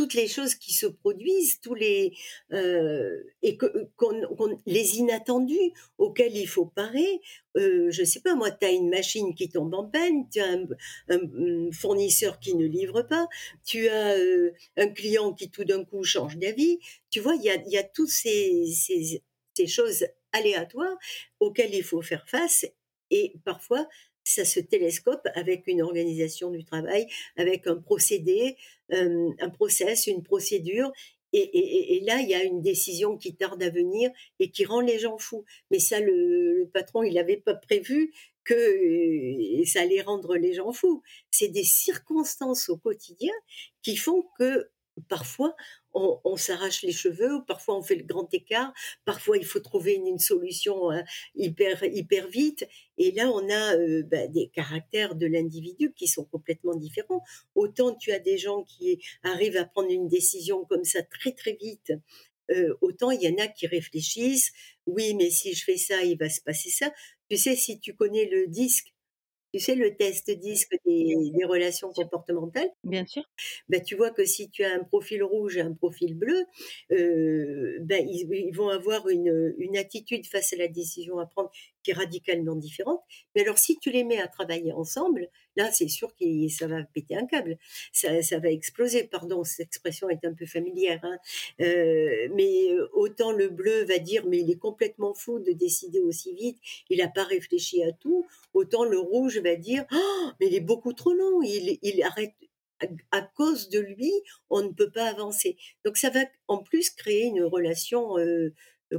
toutes 0.00 0.14
les 0.14 0.28
choses 0.28 0.54
qui 0.54 0.72
se 0.72 0.86
produisent, 0.86 1.60
tous 1.60 1.74
les 1.74 2.14
euh, 2.54 3.22
et 3.42 3.58
que, 3.58 3.66
les 4.64 4.96
inattendus 4.96 5.72
auxquels 5.98 6.34
il 6.34 6.46
faut 6.48 6.64
parer. 6.64 7.20
Euh, 7.58 7.90
je 7.90 8.02
sais 8.02 8.20
pas, 8.20 8.34
moi, 8.34 8.50
tu 8.50 8.64
as 8.64 8.70
une 8.70 8.88
machine 8.88 9.34
qui 9.34 9.50
tombe 9.50 9.74
en 9.74 9.84
panne, 9.84 10.26
tu 10.30 10.40
as 10.40 10.56
un, 11.10 11.70
fournisseur 11.70 12.40
qui 12.40 12.54
ne 12.54 12.64
livre 12.64 13.02
pas, 13.02 13.28
tu 13.66 13.90
as 13.90 14.16
euh, 14.16 14.52
un 14.78 14.88
client 14.88 15.34
qui 15.34 15.50
tout 15.50 15.64
d'un 15.64 15.84
coup 15.84 16.02
change 16.02 16.38
d'avis. 16.38 16.78
Tu 17.10 17.20
vois, 17.20 17.34
il 17.34 17.44
y 17.44 17.76
a, 17.76 17.82
toutes 17.82 18.08
ces, 18.08 18.72
ces 19.54 19.66
choses 19.66 20.06
aléatoires 20.32 20.96
auxquelles 21.40 21.74
il 21.74 21.84
faut 21.84 22.00
faire 22.00 22.26
face 22.26 22.64
et 23.10 23.34
parfois 23.44 23.86
ça 24.30 24.44
se 24.44 24.60
télescope 24.60 25.26
avec 25.34 25.66
une 25.66 25.82
organisation 25.82 26.50
du 26.50 26.64
travail, 26.64 27.06
avec 27.36 27.66
un 27.66 27.76
procédé, 27.76 28.56
un 28.90 29.50
process, 29.50 30.06
une 30.06 30.22
procédure. 30.22 30.92
Et, 31.32 32.00
là, 32.04 32.20
il 32.20 32.28
y 32.28 32.34
a 32.34 32.42
une 32.42 32.60
décision 32.60 33.16
qui 33.16 33.36
tarde 33.36 33.62
à 33.62 33.70
venir 33.70 34.10
et 34.40 34.50
qui 34.50 34.64
rend 34.64 34.80
les 34.80 34.98
gens 34.98 35.18
fous. 35.18 35.44
Mais 35.70 35.78
ça, 35.78 36.00
le, 36.00 36.68
patron, 36.72 37.02
il 37.02 37.14
n'avait 37.14 37.36
pas 37.36 37.54
prévu 37.54 38.12
que 38.42 39.64
ça 39.64 39.82
allait 39.82 40.02
rendre 40.02 40.36
les 40.36 40.54
gens 40.54 40.72
fous. 40.72 41.02
C'est 41.30 41.48
des 41.48 41.64
circonstances 41.64 42.68
au 42.68 42.76
quotidien 42.76 43.32
qui 43.82 43.96
font 43.96 44.24
que 44.38 44.70
parfois 45.08 45.54
on, 45.92 46.36
s'arrache 46.36 46.82
les 46.82 46.92
cheveux, 46.92 47.44
parfois 47.46 47.76
on 47.76 47.82
fait 47.82 47.96
le 47.96 48.04
grand 48.04 48.32
écart, 48.32 48.72
parfois 49.04 49.36
il 49.36 49.44
faut 49.44 49.60
trouver 49.60 49.94
une, 49.94 50.18
solution 50.18 50.92
euh, 50.92 51.02
hyper 51.34 51.82
hyper 51.84 52.28
vite. 52.28 52.66
Et 52.98 53.12
là, 53.12 53.28
on 53.30 53.48
a 53.48 53.76
euh, 53.76 54.02
bah, 54.04 54.26
des 54.28 54.48
caractères 54.48 55.14
de 55.14 55.26
l'individu 55.26 55.92
qui 55.94 56.06
sont 56.06 56.24
complètement 56.24 56.74
différents. 56.74 57.22
Autant 57.54 57.94
tu 57.94 58.12
as 58.12 58.18
des 58.18 58.38
gens 58.38 58.62
qui 58.64 59.02
arrivent 59.22 59.56
à 59.56 59.64
prendre 59.64 59.90
une 59.90 60.08
décision 60.08 60.64
comme 60.64 60.84
ça 60.84 61.02
très 61.02 61.32
très 61.32 61.54
vite. 61.54 61.92
Euh, 62.50 62.74
autant 62.80 63.10
il 63.10 63.22
y 63.22 63.28
en 63.28 63.42
a 63.42 63.48
qui 63.48 63.66
réfléchissent, 63.66 64.52
oui, 64.86 65.14
mais 65.14 65.30
si 65.30 65.54
je 65.54 65.64
fais 65.64 65.76
ça, 65.76 66.02
il 66.02 66.18
va 66.18 66.28
se 66.28 66.40
passer 66.40 66.70
ça. 66.70 66.92
Tu 67.28 67.36
sais, 67.36 67.54
si 67.54 67.78
tu 67.78 67.94
connais 67.94 68.26
le 68.26 68.48
disque 68.48 68.92
tu 69.52 69.60
sais, 69.60 69.74
le 69.74 69.96
test 69.96 70.30
disque 70.30 70.76
des, 70.86 71.14
des 71.34 71.44
relations 71.44 71.92
comportementales. 71.92 72.70
Bien 72.84 73.06
sûr. 73.06 73.22
Ben, 73.68 73.82
tu 73.82 73.96
vois 73.96 74.10
que 74.10 74.24
si 74.24 74.50
tu 74.50 74.64
as 74.64 74.74
un 74.74 74.84
profil 74.84 75.22
rouge 75.22 75.56
et 75.56 75.60
un 75.60 75.72
profil 75.72 76.14
bleu, 76.14 76.44
euh, 76.92 77.78
ben, 77.80 78.06
ils, 78.08 78.28
ils, 78.32 78.54
vont 78.54 78.68
avoir 78.68 79.08
une, 79.08 79.54
une 79.58 79.76
attitude 79.76 80.26
face 80.26 80.52
à 80.52 80.56
la 80.56 80.68
décision 80.68 81.18
à 81.18 81.26
prendre 81.26 81.50
qui 81.82 81.90
est 81.90 81.94
radicalement 81.94 82.56
différente. 82.56 83.00
Mais 83.34 83.42
alors, 83.42 83.58
si 83.58 83.78
tu 83.78 83.90
les 83.90 84.04
mets 84.04 84.20
à 84.20 84.28
travailler 84.28 84.72
ensemble, 84.72 85.28
là, 85.56 85.70
c'est 85.72 85.88
sûr 85.88 86.14
que 86.16 86.48
ça 86.48 86.66
va 86.66 86.82
péter 86.84 87.16
un 87.16 87.26
câble. 87.26 87.58
Ça, 87.92 88.22
ça, 88.22 88.38
va 88.38 88.50
exploser. 88.50 89.04
Pardon, 89.04 89.44
cette 89.44 89.66
expression 89.68 90.08
est 90.08 90.24
un 90.24 90.34
peu 90.34 90.46
familière. 90.46 91.00
Hein. 91.02 91.18
Euh, 91.60 92.28
mais 92.34 92.68
autant 92.92 93.32
le 93.32 93.48
bleu 93.48 93.84
va 93.84 93.98
dire, 93.98 94.26
mais 94.26 94.38
il 94.38 94.50
est 94.50 94.58
complètement 94.58 95.14
fou 95.14 95.38
de 95.38 95.52
décider 95.52 96.00
aussi 96.00 96.34
vite. 96.34 96.58
Il 96.88 96.98
n'a 96.98 97.08
pas 97.08 97.24
réfléchi 97.24 97.82
à 97.82 97.92
tout. 97.92 98.26
Autant 98.54 98.84
le 98.84 98.98
rouge 98.98 99.38
va 99.38 99.56
dire, 99.56 99.84
oh, 99.92 100.30
mais 100.40 100.46
il 100.48 100.54
est 100.54 100.60
beaucoup 100.60 100.92
trop 100.92 101.12
long. 101.12 101.42
Il, 101.42 101.78
il 101.82 102.02
arrête 102.02 102.34
à 103.10 103.22
cause 103.22 103.68
de 103.68 103.78
lui, 103.78 104.12
on 104.48 104.62
ne 104.62 104.68
peut 104.68 104.90
pas 104.90 105.08
avancer. 105.08 105.56
Donc 105.84 105.96
ça 105.96 106.10
va 106.10 106.20
en 106.48 106.58
plus 106.62 106.90
créer 106.90 107.24
une 107.24 107.42
relation 107.42 108.18
euh, 108.18 108.54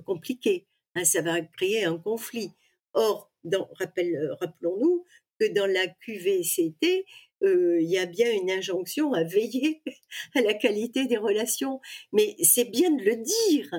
compliquée. 0.05 0.67
Hein, 0.95 1.05
ça 1.05 1.21
va 1.21 1.41
créer 1.41 1.85
un 1.85 1.97
conflit. 1.97 2.51
Or, 2.93 3.31
rappel, 3.79 4.15
rappelons-nous 4.39 5.05
que 5.39 5.53
dans 5.53 5.65
la 5.65 5.87
QVCT, 5.87 7.05
euh, 7.43 7.81
il 7.81 7.89
y 7.89 7.97
a 7.97 8.05
bien 8.05 8.31
une 8.31 8.51
injonction 8.51 9.13
à 9.13 9.23
veiller 9.23 9.81
à 10.35 10.41
la 10.41 10.53
qualité 10.53 11.05
des 11.05 11.17
relations. 11.17 11.79
Mais 12.11 12.35
c'est 12.43 12.69
bien 12.69 12.91
de 12.91 13.03
le 13.03 13.15
dire. 13.15 13.71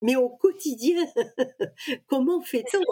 Mais 0.00 0.16
au 0.16 0.28
quotidien, 0.28 1.04
comment 2.06 2.40
fait-on? 2.40 2.82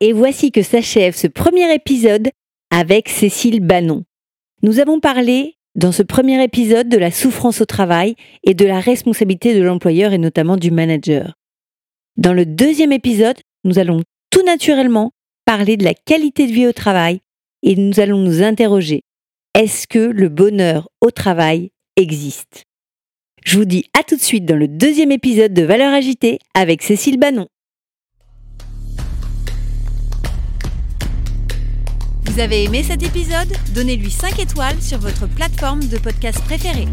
Et 0.00 0.12
voici 0.12 0.52
que 0.52 0.62
s'achève 0.62 1.16
ce 1.16 1.26
premier 1.26 1.74
épisode 1.74 2.28
avec 2.70 3.08
Cécile 3.08 3.60
Bannon. 3.60 4.04
Nous 4.62 4.78
avons 4.78 5.00
parlé 5.00 5.56
dans 5.74 5.92
ce 5.92 6.02
premier 6.02 6.42
épisode 6.42 6.88
de 6.88 6.98
la 6.98 7.10
souffrance 7.10 7.60
au 7.60 7.64
travail 7.64 8.16
et 8.44 8.54
de 8.54 8.64
la 8.64 8.80
responsabilité 8.80 9.54
de 9.54 9.62
l'employeur 9.62 10.12
et 10.12 10.18
notamment 10.18 10.56
du 10.56 10.70
manager. 10.70 11.34
Dans 12.16 12.32
le 12.32 12.46
deuxième 12.46 12.92
épisode, 12.92 13.36
nous 13.64 13.78
allons 13.78 14.02
tout 14.30 14.42
naturellement 14.42 15.12
parler 15.44 15.76
de 15.76 15.84
la 15.84 15.92
qualité 15.92 16.46
de 16.46 16.52
vie 16.52 16.66
au 16.66 16.72
travail 16.72 17.20
et 17.62 17.76
nous 17.76 18.00
allons 18.00 18.18
nous 18.18 18.42
interroger, 18.42 19.02
est-ce 19.54 19.86
que 19.86 19.98
le 19.98 20.30
bonheur 20.30 20.88
au 21.02 21.10
travail 21.10 21.72
existe? 21.96 22.64
Je 23.44 23.58
vous 23.58 23.66
dis 23.66 23.84
à 23.98 24.02
tout 24.02 24.16
de 24.16 24.22
suite 24.22 24.46
dans 24.46 24.56
le 24.56 24.66
deuxième 24.66 25.12
épisode 25.12 25.52
de 25.52 25.62
Valeurs 25.62 25.92
agitées 25.92 26.38
avec 26.54 26.82
Cécile 26.82 27.18
Bannon. 27.18 27.48
Vous 32.24 32.40
avez 32.40 32.64
aimé 32.64 32.82
cet 32.82 33.02
épisode? 33.02 33.52
Donnez-lui 33.74 34.10
5 34.10 34.40
étoiles 34.40 34.80
sur 34.80 34.98
votre 34.98 35.28
plateforme 35.28 35.80
de 35.80 35.98
podcast 35.98 36.42
préférée. 36.44 36.88